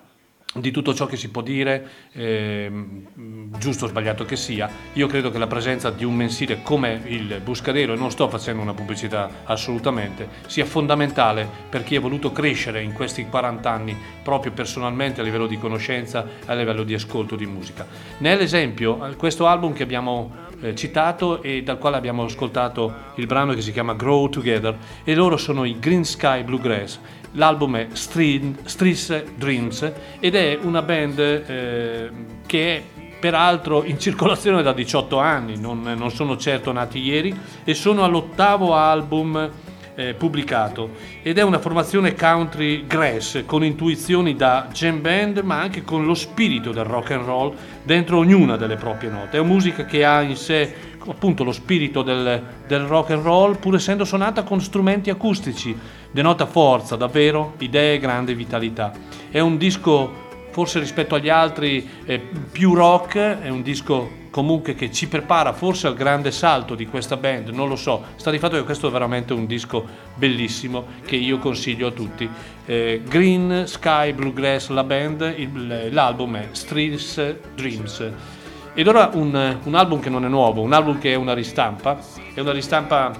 di 0.61 0.71
tutto 0.71 0.95
ciò 0.95 1.07
che 1.07 1.17
si 1.17 1.29
può 1.29 1.43
dire, 1.43 1.89
ehm, 2.13 3.59
giusto 3.59 3.85
o 3.85 3.89
sbagliato 3.89 4.25
che 4.25 4.37
sia, 4.37 4.69
io 4.95 5.07
credo 5.07 5.31
che 5.31 5.39
la 5.39 5.47
presenza 5.47 5.91
di 5.91 6.05
un 6.05 6.15
mensile 6.15 6.63
come 6.63 7.03
il 7.07 7.41
Buscadero, 7.43 7.95
e 7.95 7.97
non 7.97 8.11
sto 8.11 8.29
facendo 8.29 8.63
una 8.63 8.75
pubblicità 8.75 9.43
assolutamente, 9.45 10.29
sia 10.47 10.65
fondamentale 10.65 11.49
per 11.69 11.85
chi 11.85 11.97
ha 11.97 12.01
voluto 12.01 12.33
crescere 12.33 12.83
in 12.83 12.93
questi 12.93 13.27
40 13.27 13.71
anni 13.71 13.97
proprio 14.23 14.53
personalmente 14.53 15.21
a 15.21 15.25
livello 15.25 15.47
di 15.47 15.59
conoscenza 15.59 16.25
e 16.25 16.29
a 16.47 16.55
livello 16.55 16.83
di 16.83 16.95
ascolto 16.95 17.37
di 17.37 17.47
musica. 17.47 17.87
Ne 18.19 18.33
è 18.33 18.37
l'esempio 18.37 19.07
eh, 19.07 19.17
questo 19.17 19.47
album 19.47 19.73
che 19.73 19.83
abbiamo 19.83 20.45
eh, 20.61 20.75
citato 20.75 21.43
e 21.43 21.63
dal 21.63 21.79
quale 21.79 21.97
abbiamo 21.97 22.25
ascoltato 22.25 22.93
il 23.17 23.27
brano 23.27 23.55
che 23.55 23.61
si 23.61 23.73
chiama 23.73 23.95
Grow 23.95 24.29
Together 24.29 24.77
e 25.05 25.15
loro 25.15 25.37
sono 25.37 25.65
i 25.65 25.79
Green 25.79 26.05
Sky 26.05 26.43
Bluegrass. 26.43 26.99
L'album 27.37 27.77
è 27.77 27.87
Street, 27.93 28.67
Streets 28.67 29.25
Dreams 29.37 29.93
ed 30.21 30.35
è 30.35 30.59
una 30.61 30.83
band 30.83 31.19
eh, 31.19 32.11
che 32.47 32.77
è 32.77 32.83
peraltro 33.19 33.85
in 33.85 33.99
circolazione 33.99 34.63
da 34.63 34.73
18 34.73 35.19
anni, 35.19 35.59
non, 35.59 35.83
non 35.97 36.11
sono 36.11 36.37
certo 36.37 36.73
nati 36.73 36.99
ieri 37.01 37.35
e 37.65 37.75
sono 37.75 38.05
all'ottavo 38.05 38.75
album 38.75 39.51
eh, 39.97 40.15
pubblicato 40.15 40.91
ed 41.23 41.39
è 41.39 41.43
una 41.43 41.59
formazione 41.59 42.15
country 42.15 42.87
grass 42.87 43.45
con 43.47 43.65
intuizioni 43.65 44.37
da 44.37 44.69
jam 44.73 45.01
band 45.01 45.39
ma 45.39 45.61
anche 45.61 45.83
con 45.83 46.05
lo 46.05 46.15
spirito 46.15 46.71
del 46.71 46.85
rock 46.85 47.13
and 47.13 47.25
roll 47.25 47.57
dentro 47.83 48.19
ognuna 48.19 48.57
delle 48.57 48.77
proprie 48.77 49.11
note. 49.11 49.39
È 49.39 49.41
una 49.41 49.53
musica 49.53 49.85
che 49.85 50.05
ha 50.05 50.21
in 50.21 50.37
sé 50.37 50.96
appunto 51.09 51.45
lo 51.45 51.53
spirito 51.53 52.03
del, 52.03 52.43
del 52.67 52.81
rock 52.81 53.11
and 53.11 53.23
roll 53.23 53.57
pur 53.59 53.75
essendo 53.75 54.05
suonata 54.05 54.43
con 54.43 54.61
strumenti 54.61 55.11
acustici, 55.11 55.77
denota 56.11 56.47
forza, 56.47 56.97
davvero, 56.97 57.55
idee 57.59 57.95
e 57.95 57.99
grande 57.99 58.35
vitalità. 58.35 58.93
È 59.31 59.41
un 59.41 59.57
disco 59.57 60.25
forse 60.51 60.79
rispetto 60.79 61.15
agli 61.15 61.29
altri 61.29 61.87
eh, 62.07 62.19
più 62.19 62.73
rock, 62.73 63.19
è 63.19 63.49
un 63.51 63.61
disco 63.63 64.25
comunque 64.31 64.75
che 64.75 64.91
ci 64.91 65.07
prepara 65.09 65.53
forse 65.53 65.87
al 65.87 65.95
grande 65.95 66.31
salto 66.31 66.75
di 66.75 66.87
questa 66.87 67.17
band, 67.17 67.49
non 67.49 67.69
lo 67.69 67.77
so, 67.77 68.03
sta 68.17 68.31
di 68.31 68.39
fatto 68.39 68.57
che 68.57 68.65
questo 68.65 68.89
è 68.89 68.91
veramente 68.91 69.33
un 69.33 69.47
disco 69.47 69.85
bellissimo 70.15 70.87
che 71.05 71.17
io 71.17 71.39
consiglio 71.39 71.89
a 71.89 71.91
tutti. 71.91 72.29
Eh, 72.67 73.03
Green 73.07 73.65
Sky 73.67 74.13
Bluegrass, 74.13 74.69
la 74.69 74.85
band, 74.85 75.35
il- 75.37 75.89
l'album 75.91 76.37
è 76.37 76.49
Streets 76.53 77.37
Dreams. 77.55 78.13
Ed 78.79 78.87
ora 78.89 79.09
un, 79.15 79.57
un 79.63 79.75
album 79.75 80.01
che 80.01 80.11
non 80.11 80.27
è 80.27 80.29
nuovo, 80.29 80.61
un 80.61 80.75
album 80.75 80.99
che 80.99 81.13
è 81.13 81.15
una 81.15 81.33
ristampa, 81.33 81.97
è 82.35 82.41
una 82.41 82.53
ristampa 82.53 83.11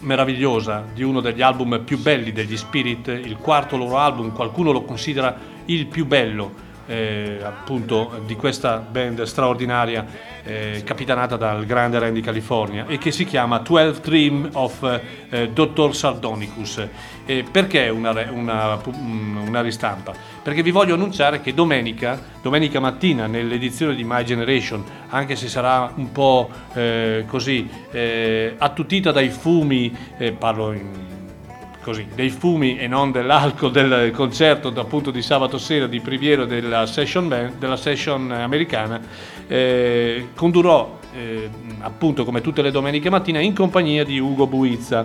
meravigliosa 0.00 0.86
di 0.94 1.02
uno 1.02 1.20
degli 1.20 1.42
album 1.42 1.82
più 1.84 1.98
belli 1.98 2.32
degli 2.32 2.56
Spirit, 2.56 3.08
il 3.08 3.36
quarto 3.36 3.76
loro 3.76 3.98
album, 3.98 4.32
qualcuno 4.32 4.72
lo 4.72 4.80
considera 4.80 5.36
il 5.66 5.84
più 5.84 6.06
bello 6.06 6.68
eh, 6.86 7.40
appunto 7.42 8.22
di 8.24 8.34
questa 8.36 8.78
band 8.78 9.22
straordinaria 9.22 10.04
eh, 10.42 10.82
capitanata 10.82 11.36
dal 11.36 11.66
grande 11.66 11.98
Randy 11.98 12.20
California 12.20 12.86
e 12.88 12.96
che 12.96 13.12
si 13.12 13.26
chiama 13.26 13.58
12 13.58 14.00
Dream 14.00 14.48
of 14.54 15.00
eh, 15.28 15.50
Dr. 15.50 15.94
Sardonicus. 15.94 16.88
Eh, 17.26 17.44
perché 17.50 17.88
una, 17.88 18.10
una, 18.30 18.76
mm, 18.76 19.46
una 19.46 19.60
ristampa? 19.60 20.12
Perché 20.42 20.62
vi 20.62 20.70
voglio 20.70 20.94
annunciare 20.94 21.40
che 21.40 21.54
domenica, 21.54 22.20
domenica 22.42 22.80
mattina 22.80 23.26
nell'edizione 23.26 23.94
di 23.94 24.04
My 24.04 24.24
Generation, 24.24 24.82
anche 25.08 25.36
se 25.36 25.48
sarà 25.48 25.92
un 25.94 26.10
po' 26.12 26.50
eh, 26.74 27.24
così 27.26 27.68
eh, 27.90 28.54
attutita 28.58 29.12
dai 29.12 29.28
fumi, 29.28 29.94
eh, 30.18 30.32
parlo 30.32 30.72
in 30.72 31.18
così, 31.82 32.06
dei 32.14 32.30
fumi 32.30 32.76
e 32.78 32.86
non 32.86 33.10
dell'alcol 33.10 33.70
del 33.70 34.10
concerto 34.12 34.68
appunto 34.76 35.10
di 35.10 35.22
sabato 35.22 35.58
sera 35.58 35.86
di 35.86 36.00
Priviero 36.00 36.44
della 36.44 36.86
session, 36.86 37.28
band- 37.28 37.58
della 37.58 37.76
session 37.76 38.30
americana, 38.30 39.00
eh, 39.46 40.28
condurrò 40.34 40.98
eh, 41.14 41.48
appunto 41.80 42.24
come 42.24 42.40
tutte 42.40 42.62
le 42.62 42.70
domeniche 42.70 43.10
mattina 43.10 43.40
in 43.40 43.54
compagnia 43.54 44.04
di 44.04 44.18
Ugo 44.18 44.46
Buizza, 44.46 45.04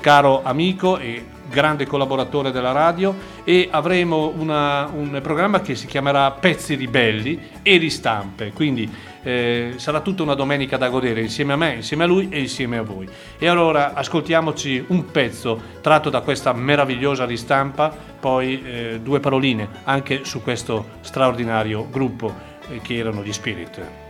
caro 0.00 0.42
amico 0.42 0.98
e 0.98 1.24
grande 1.52 1.86
collaboratore 1.86 2.50
della 2.50 2.72
radio 2.72 3.14
e 3.44 3.68
avremo 3.70 4.32
una- 4.34 4.88
un 4.92 5.20
programma 5.22 5.60
che 5.60 5.74
si 5.74 5.86
chiamerà 5.86 6.30
Pezzi 6.30 6.74
ribelli 6.74 7.38
e 7.62 7.76
ristampe, 7.76 8.52
quindi 8.52 8.90
eh, 9.24 9.74
sarà 9.76 10.00
tutta 10.00 10.24
una 10.24 10.34
domenica 10.34 10.76
da 10.76 10.88
godere 10.88 11.20
insieme 11.20 11.52
a 11.52 11.56
me, 11.56 11.74
insieme 11.74 12.04
a 12.04 12.06
lui 12.06 12.28
e 12.30 12.40
insieme 12.40 12.78
a 12.78 12.82
voi. 12.82 13.08
E 13.38 13.46
allora 13.46 13.92
ascoltiamoci 13.94 14.86
un 14.88 15.10
pezzo 15.12 15.60
tratto 15.80 16.10
da 16.10 16.22
questa 16.22 16.52
meravigliosa 16.52 17.24
ristampa, 17.24 17.94
poi 18.18 18.62
eh, 18.64 19.00
due 19.00 19.20
paroline 19.20 19.68
anche 19.84 20.24
su 20.24 20.42
questo 20.42 20.86
straordinario 21.02 21.86
gruppo 21.88 22.34
eh, 22.68 22.80
che 22.80 22.96
erano 22.96 23.22
gli 23.22 23.32
Spirit. 23.32 24.01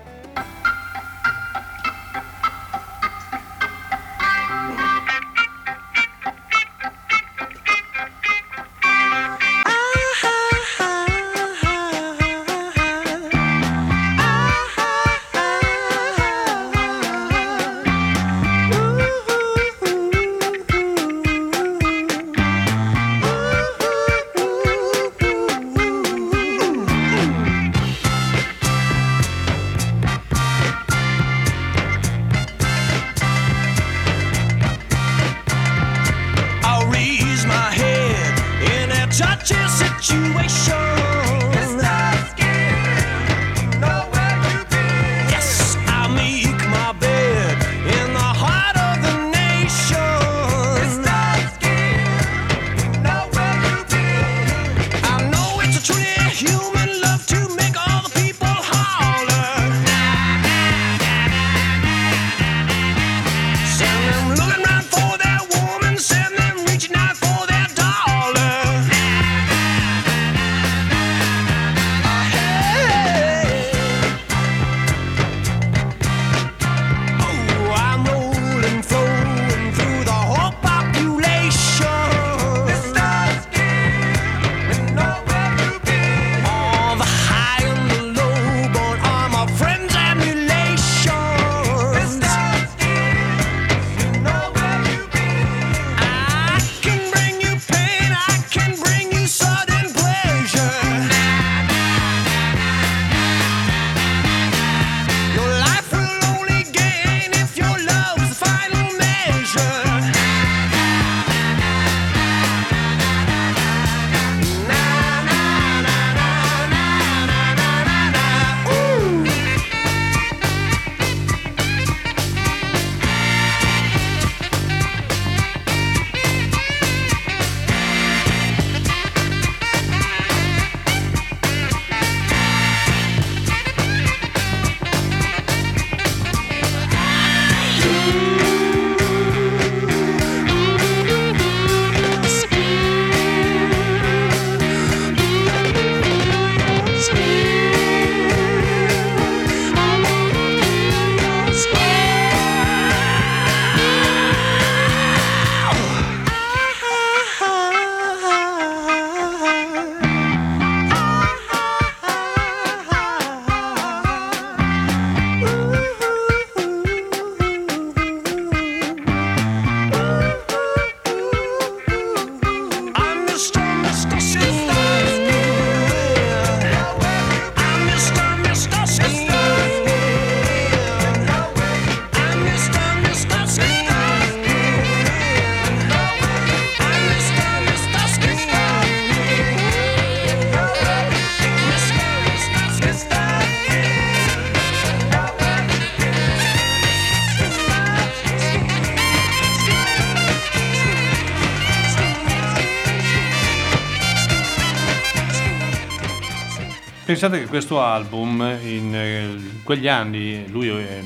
Pensate 207.23 207.41
che 207.45 207.49
questo 207.49 207.81
album, 207.81 208.41
in 208.65 208.93
eh, 208.93 209.61
quegli 209.63 209.87
anni, 209.87 210.45
lui 210.49 210.67
è 210.67 210.99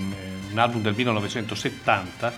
un 0.51 0.59
album 0.59 0.81
del 0.81 0.95
1970, 0.95 2.33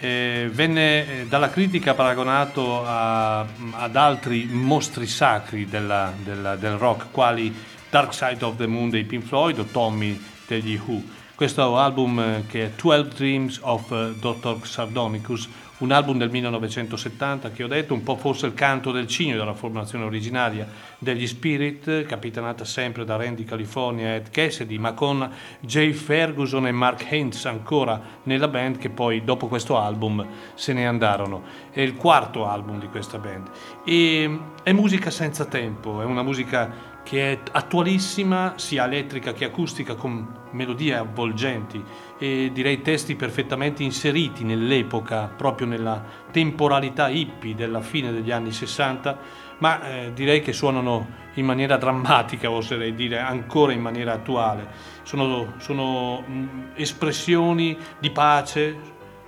eh, 0.00 0.50
venne 0.52 1.20
eh, 1.20 1.26
dalla 1.28 1.48
critica 1.48 1.94
paragonato 1.94 2.84
a- 2.84 3.46
ad 3.70 3.94
altri 3.94 4.46
mostri 4.50 5.06
sacri 5.06 5.66
della- 5.66 6.12
della- 6.20 6.56
del 6.56 6.72
rock, 6.72 7.12
quali 7.12 7.54
Dark 7.88 8.12
Side 8.12 8.44
of 8.44 8.56
the 8.56 8.66
Moon 8.66 8.90
dei 8.90 9.04
Pink 9.04 9.24
Floyd 9.24 9.56
o 9.60 9.64
Tommy 9.66 10.20
degli 10.48 10.76
Who. 10.84 11.00
Questo 11.36 11.78
album 11.78 12.18
eh, 12.18 12.44
che 12.48 12.64
è 12.64 12.70
12 12.74 13.14
Dreams 13.14 13.58
of 13.62 13.88
eh, 13.92 14.14
Dr. 14.18 14.66
Sardonicus, 14.66 15.48
un 15.82 15.90
album 15.90 16.16
del 16.16 16.30
1970 16.30 17.50
che 17.50 17.64
ho 17.64 17.66
detto, 17.66 17.92
un 17.92 18.04
po' 18.04 18.16
forse 18.16 18.46
il 18.46 18.54
canto 18.54 18.92
del 18.92 19.08
cigno 19.08 19.36
della 19.36 19.52
formazione 19.52 20.04
originaria 20.04 20.66
degli 20.98 21.26
Spirit, 21.26 22.04
capitanata 22.04 22.64
sempre 22.64 23.04
da 23.04 23.16
Randy 23.16 23.42
California 23.44 24.14
e 24.14 24.22
Cassidy, 24.30 24.78
ma 24.78 24.92
con 24.92 25.28
Jay 25.60 25.92
Ferguson 25.92 26.68
e 26.68 26.72
Mark 26.72 27.04
Haynes 27.10 27.44
ancora 27.46 28.00
nella 28.22 28.46
band 28.46 28.78
che 28.78 28.90
poi 28.90 29.24
dopo 29.24 29.48
questo 29.48 29.76
album 29.76 30.24
se 30.54 30.72
ne 30.72 30.86
andarono. 30.86 31.42
È 31.72 31.80
il 31.80 31.96
quarto 31.96 32.46
album 32.46 32.78
di 32.78 32.86
questa 32.86 33.18
band. 33.18 33.50
E 33.84 34.38
è 34.62 34.72
musica 34.72 35.10
senza 35.10 35.46
tempo, 35.46 36.00
è 36.00 36.04
una 36.04 36.22
musica 36.22 36.91
che 37.02 37.32
è 37.32 37.38
attualissima, 37.52 38.54
sia 38.56 38.84
elettrica 38.84 39.32
che 39.32 39.44
acustica, 39.44 39.94
con 39.94 40.40
melodie 40.52 40.94
avvolgenti 40.94 41.82
e 42.18 42.50
direi 42.52 42.82
testi 42.82 43.16
perfettamente 43.16 43.82
inseriti 43.82 44.44
nell'epoca, 44.44 45.26
proprio 45.26 45.66
nella 45.66 46.02
temporalità 46.30 47.08
hippie 47.08 47.54
della 47.54 47.80
fine 47.80 48.12
degli 48.12 48.30
anni 48.30 48.52
60, 48.52 49.18
ma 49.58 49.82
eh, 49.82 50.12
direi 50.12 50.40
che 50.40 50.52
suonano 50.52 51.20
in 51.34 51.44
maniera 51.44 51.76
drammatica, 51.76 52.50
oserei 52.50 52.94
dire, 52.94 53.18
ancora 53.18 53.72
in 53.72 53.80
maniera 53.80 54.12
attuale. 54.12 54.68
Sono, 55.02 55.54
sono 55.58 56.20
mh, 56.20 56.72
espressioni 56.74 57.76
di 57.98 58.10
pace, 58.10 58.76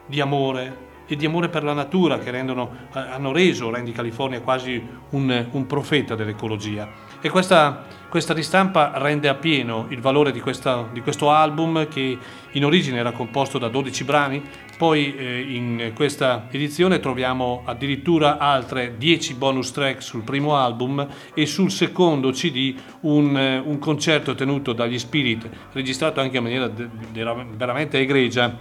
di 0.06 0.20
amore 0.20 0.82
e 1.06 1.16
di 1.16 1.26
amore 1.26 1.48
per 1.48 1.64
la 1.64 1.72
natura 1.72 2.18
che 2.18 2.30
rendono, 2.30 2.70
eh, 2.94 2.98
hanno 2.98 3.32
reso 3.32 3.70
Randy 3.70 3.92
California 3.92 4.40
quasi 4.40 4.82
un, 5.10 5.46
un 5.50 5.66
profeta 5.66 6.14
dell'ecologia. 6.14 7.03
E 7.24 7.30
questa, 7.30 7.84
questa 8.10 8.34
ristampa 8.34 8.92
rende 8.96 9.28
appieno 9.28 9.86
il 9.88 10.02
valore 10.02 10.30
di, 10.30 10.40
questa- 10.40 10.86
di 10.92 11.00
questo 11.00 11.30
album 11.30 11.88
che 11.88 12.18
in 12.50 12.64
origine 12.66 12.98
era 12.98 13.12
composto 13.12 13.56
da 13.56 13.68
12 13.68 14.04
brani, 14.04 14.42
poi 14.76 15.16
eh, 15.16 15.40
in 15.40 15.92
questa 15.94 16.48
edizione 16.50 17.00
troviamo 17.00 17.62
addirittura 17.64 18.36
altre 18.36 18.96
10 18.98 19.34
bonus 19.36 19.72
track 19.72 20.02
sul 20.02 20.20
primo 20.20 20.54
album 20.54 21.08
e 21.32 21.46
sul 21.46 21.70
secondo 21.70 22.30
CD 22.30 22.74
un, 23.00 23.34
eh, 23.38 23.56
un 23.56 23.78
concerto 23.78 24.34
tenuto 24.34 24.74
dagli 24.74 24.98
Spirit, 24.98 25.48
registrato 25.72 26.20
anche 26.20 26.36
in 26.36 26.42
maniera 26.42 26.68
de- 26.68 26.90
de- 27.10 27.46
veramente 27.56 27.98
egregia 27.98 28.54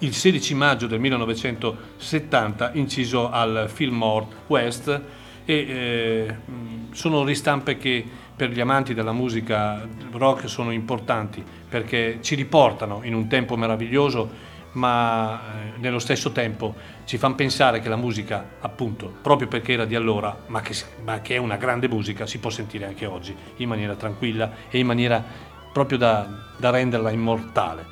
il 0.00 0.12
16 0.12 0.54
maggio 0.56 0.88
del 0.88 0.98
1970 0.98 2.70
inciso 2.74 3.30
al 3.30 3.70
Fillmore 3.72 4.26
West 4.48 5.00
e 5.44 5.54
eh, 5.54 6.34
sono 6.92 7.24
ristampe 7.24 7.76
che 7.76 8.04
per 8.34 8.50
gli 8.50 8.60
amanti 8.60 8.94
della 8.94 9.12
musica 9.12 9.86
rock 10.10 10.48
sono 10.48 10.70
importanti 10.72 11.44
perché 11.68 12.18
ci 12.20 12.34
riportano 12.34 13.00
in 13.02 13.14
un 13.14 13.28
tempo 13.28 13.56
meraviglioso 13.56 14.50
ma 14.72 15.40
eh, 15.74 15.78
nello 15.78 15.98
stesso 15.98 16.32
tempo 16.32 16.74
ci 17.04 17.18
fanno 17.18 17.34
pensare 17.34 17.80
che 17.80 17.88
la 17.88 17.96
musica 17.96 18.56
appunto 18.60 19.12
proprio 19.20 19.48
perché 19.48 19.72
era 19.72 19.84
di 19.84 19.94
allora 19.94 20.34
ma 20.46 20.60
che, 20.60 20.74
ma 21.04 21.20
che 21.20 21.34
è 21.34 21.38
una 21.38 21.56
grande 21.56 21.88
musica 21.88 22.26
si 22.26 22.38
può 22.38 22.50
sentire 22.50 22.86
anche 22.86 23.04
oggi 23.04 23.34
in 23.56 23.68
maniera 23.68 23.94
tranquilla 23.94 24.50
e 24.70 24.78
in 24.78 24.86
maniera 24.86 25.22
proprio 25.72 25.98
da, 25.98 26.28
da 26.56 26.70
renderla 26.70 27.10
immortale. 27.10 27.86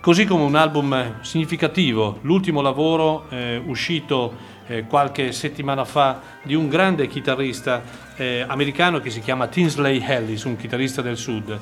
Così 0.00 0.24
come 0.24 0.44
un 0.44 0.54
album 0.54 1.22
significativo, 1.22 2.18
l'ultimo 2.22 2.60
lavoro 2.60 3.26
eh, 3.28 3.60
uscito 3.64 4.56
eh, 4.68 4.84
qualche 4.84 5.32
settimana 5.32 5.84
fa 5.84 6.20
di 6.42 6.54
un 6.54 6.68
grande 6.68 7.08
chitarrista 7.08 7.82
eh, 8.16 8.44
americano 8.46 9.00
che 9.00 9.10
si 9.10 9.20
chiama 9.20 9.48
Tinsley 9.48 10.02
Ellis, 10.06 10.44
un 10.44 10.56
chitarrista 10.56 11.02
del 11.02 11.16
sud. 11.16 11.58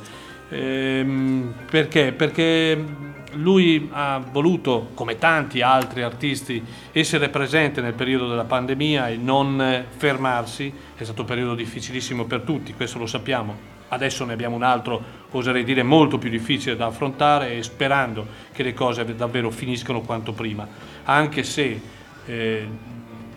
Ehm, 0.49 1.55
perché? 1.71 2.13
Perché 2.13 2.85
lui 3.33 3.89
ha 3.93 4.19
voluto, 4.19 4.91
come 4.95 5.19
tanti 5.19 5.61
altri 5.61 6.03
artisti, 6.03 6.63
essere 6.93 7.29
presente 7.29 7.81
nel 7.81 7.95
periodo 7.95 8.29
della 8.29 8.45
pandemia 8.45 9.09
e 9.09 9.17
non 9.17 9.61
eh, 9.61 9.85
fermarsi. 9.97 10.73
È 10.97 11.05
stato 11.05 11.23
un 11.23 11.27
periodo 11.27 11.55
difficilissimo 11.55 12.25
per 12.25 12.41
tutti, 12.41 12.75
questo 12.75 12.99
lo 12.99 13.07
sappiamo. 13.07 13.75
Adesso 13.89 14.25
ne 14.25 14.33
abbiamo 14.33 14.57
un 14.57 14.65
altro, 14.65 15.01
oserei 15.31 15.63
dire, 15.63 15.85
molto 15.85 16.19
più 16.19 16.29
difficile 16.29 16.75
da 16.75 16.87
affrontare 16.87 17.57
e 17.57 17.63
sperando 17.63 18.27
che 18.53 18.65
le 18.65 18.75
cose 18.75 19.05
davvero 19.15 19.51
finiscano 19.51 20.01
quanto 20.01 20.33
prima. 20.33 20.67
Anche 21.05 21.45
se 21.45 21.81
eh, 22.27 22.69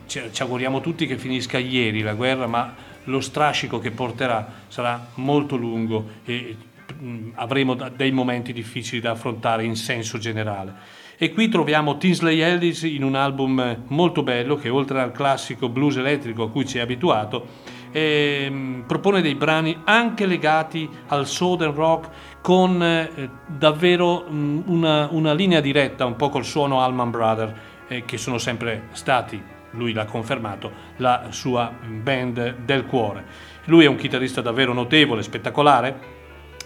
ci, 0.05 0.41
auguriamo 0.41 0.81
tutti 0.81 1.05
che 1.05 1.17
finisca 1.17 1.57
ieri 1.57 2.01
la 2.01 2.13
guerra, 2.13 2.47
ma 2.47 2.73
lo 3.05 3.21
strascico 3.21 3.79
che 3.79 3.91
porterà 3.91 4.63
sarà 4.67 5.09
molto 5.15 5.55
lungo 5.55 6.05
e 6.25 6.55
mh, 6.99 7.31
avremo 7.35 7.75
dei 7.75 8.11
momenti 8.11 8.51
difficili 8.51 8.99
da 8.99 9.11
affrontare 9.11 9.63
in 9.63 9.75
senso 9.75 10.17
generale. 10.17 10.97
E 11.21 11.33
qui 11.33 11.49
troviamo 11.49 11.97
Tinsley 11.97 12.39
Ellis 12.39 12.83
in 12.83 13.03
un 13.03 13.15
album 13.15 13.83
molto 13.87 14.23
bello 14.23 14.55
che 14.55 14.69
oltre 14.69 15.01
al 15.01 15.11
classico 15.11 15.67
blues 15.67 15.97
elettrico 15.97 16.43
a 16.43 16.49
cui 16.49 16.65
ci 16.65 16.77
è 16.77 16.81
abituato, 16.81 17.45
ehm, 17.91 18.85
propone 18.87 19.21
dei 19.21 19.35
brani 19.35 19.81
anche 19.83 20.25
legati 20.25 20.89
al 21.07 21.27
southern 21.27 21.73
rock 21.73 22.09
con 22.41 22.81
eh, 22.81 23.29
davvero 23.47 24.29
mh, 24.29 24.63
una, 24.67 25.09
una 25.11 25.33
linea 25.33 25.59
diretta, 25.59 26.05
un 26.05 26.15
po' 26.15 26.29
col 26.29 26.45
suono 26.45 26.81
Allman 26.81 27.11
Brothers, 27.11 27.53
eh, 27.89 28.05
che 28.05 28.17
sono 28.17 28.37
sempre 28.37 28.87
stati, 28.93 29.41
lui 29.71 29.91
l'ha 29.91 30.05
confermato, 30.05 30.71
la 30.97 31.25
sua 31.29 31.71
band 31.85 32.59
del 32.63 32.85
cuore. 32.85 33.25
Lui 33.65 33.83
è 33.83 33.87
un 33.87 33.97
chitarrista 33.97 34.39
davvero 34.41 34.73
notevole, 34.73 35.21
spettacolare, 35.21 36.17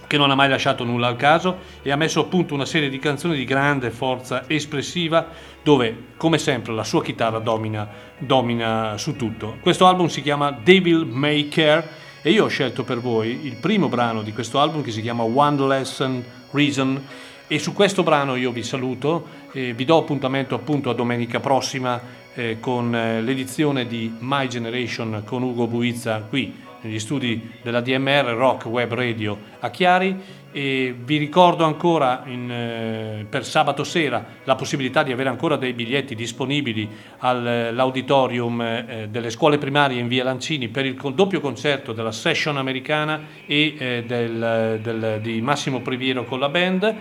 che 0.05 0.19
non 0.19 0.29
ha 0.29 0.35
mai 0.35 0.49
lasciato 0.49 0.83
nulla 0.83 1.07
al 1.07 1.15
caso 1.15 1.61
e 1.81 1.91
ha 1.91 1.95
messo 1.95 2.19
a 2.19 2.25
punto 2.25 2.53
una 2.53 2.65
serie 2.65 2.89
di 2.89 2.99
canzoni 2.99 3.35
di 3.35 3.45
grande 3.45 3.89
forza 3.89 4.43
espressiva 4.47 5.27
dove, 5.63 6.09
come 6.17 6.37
sempre, 6.37 6.71
la 6.73 6.83
sua 6.83 7.01
chitarra 7.01 7.39
domina, 7.39 7.89
domina 8.19 8.95
su 8.97 9.15
tutto. 9.15 9.57
Questo 9.59 9.87
album 9.87 10.07
si 10.07 10.21
chiama 10.21 10.51
Devil 10.51 11.05
May 11.05 11.47
Care 11.47 12.01
e 12.21 12.29
io 12.29 12.45
ho 12.45 12.47
scelto 12.47 12.83
per 12.83 12.99
voi 12.99 13.47
il 13.47 13.55
primo 13.55 13.87
brano 13.87 14.21
di 14.21 14.33
questo 14.33 14.59
album 14.59 14.83
che 14.83 14.91
si 14.91 15.01
chiama 15.01 15.23
One 15.23 15.67
Lesson 15.67 16.23
Reason 16.51 17.03
e 17.47 17.59
su 17.59 17.73
questo 17.73 18.03
brano 18.03 18.35
io 18.35 18.51
vi 18.51 18.63
saluto 18.63 19.27
e 19.55 19.73
vi 19.73 19.85
do 19.85 19.97
appuntamento 19.97 20.55
appunto 20.55 20.89
a 20.89 20.93
domenica 20.95 21.39
prossima 21.39 22.01
eh, 22.33 22.57
con 22.59 22.93
eh, 22.95 23.21
l'edizione 23.21 23.85
di 23.85 24.11
My 24.19 24.47
Generation 24.47 25.21
con 25.25 25.43
Ugo 25.43 25.67
Buizza 25.67 26.25
qui 26.27 26.61
negli 26.81 26.99
studi 26.99 27.51
della 27.61 27.79
DMR 27.79 28.25
Rock 28.35 28.65
Web 28.65 28.93
Radio 28.93 29.37
a 29.59 29.69
Chiari. 29.69 30.41
E 30.55 30.93
vi 31.03 31.17
ricordo 31.17 31.63
ancora 31.63 32.23
in, 32.27 32.51
eh, 32.51 33.25
per 33.27 33.43
sabato 33.45 33.83
sera 33.83 34.23
la 34.43 34.53
possibilità 34.55 35.01
di 35.01 35.11
avere 35.11 35.29
ancora 35.29 35.55
dei 35.55 35.73
biglietti 35.73 36.13
disponibili 36.13 36.87
all'auditorium 37.19 38.61
eh, 38.61 39.07
delle 39.09 39.31
scuole 39.31 39.57
primarie 39.57 39.99
in 39.99 40.07
via 40.07 40.23
Lancini 40.23 40.67
per 40.67 40.85
il 40.85 40.95
doppio 41.15 41.39
concerto 41.39 41.91
della 41.93 42.11
session 42.11 42.57
americana 42.57 43.21
e 43.47 43.75
eh, 43.77 44.03
del- 44.05 44.79
del- 44.81 45.19
di 45.21 45.41
Massimo 45.41 45.81
Priviero 45.81 46.23
con 46.23 46.39
la 46.39 46.49
band 46.49 46.95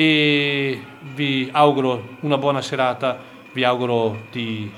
e 0.00 0.80
vi 1.00 1.48
auguro 1.50 2.10
una 2.20 2.38
buona 2.38 2.62
serata, 2.62 3.18
vi 3.50 3.64
auguro 3.64 4.26
di 4.30 4.70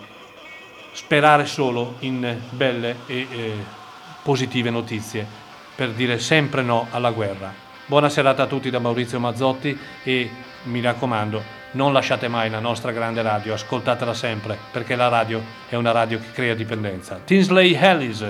sperare 0.93 1.45
solo 1.45 1.97
in 1.99 2.39
belle 2.49 2.97
e 3.05 3.27
eh, 3.31 3.53
positive 4.23 4.71
notizie 4.71 5.27
per 5.75 5.91
dire 5.91 6.19
sempre 6.19 6.63
no 6.63 6.87
alla 6.91 7.11
guerra. 7.11 7.53
Buona 7.85 8.09
serata 8.09 8.45
a 8.45 8.47
tutti 8.47 8.71
da 8.71 8.79
Maurizio 8.79 9.21
Mazzotti 9.21 9.79
e 10.05 10.31
mi 10.63 10.81
raccomando, 10.81 11.43
non 11.73 11.93
lasciate 11.93 12.27
mai 12.29 12.49
la 12.49 12.61
nostra 12.61 12.91
grande 12.91 13.21
radio, 13.21 13.53
ascoltatela 13.53 14.15
sempre 14.15 14.57
perché 14.73 14.97
la 14.97 15.09
radio 15.09 15.43
è 15.69 15.75
una 15.75 15.91
radio 15.93 16.19
che 16.19 16.33
crea 16.33 16.55
dipendenza. 16.55 17.21
Tinsley 17.23 17.75
Ellis. 17.75 18.25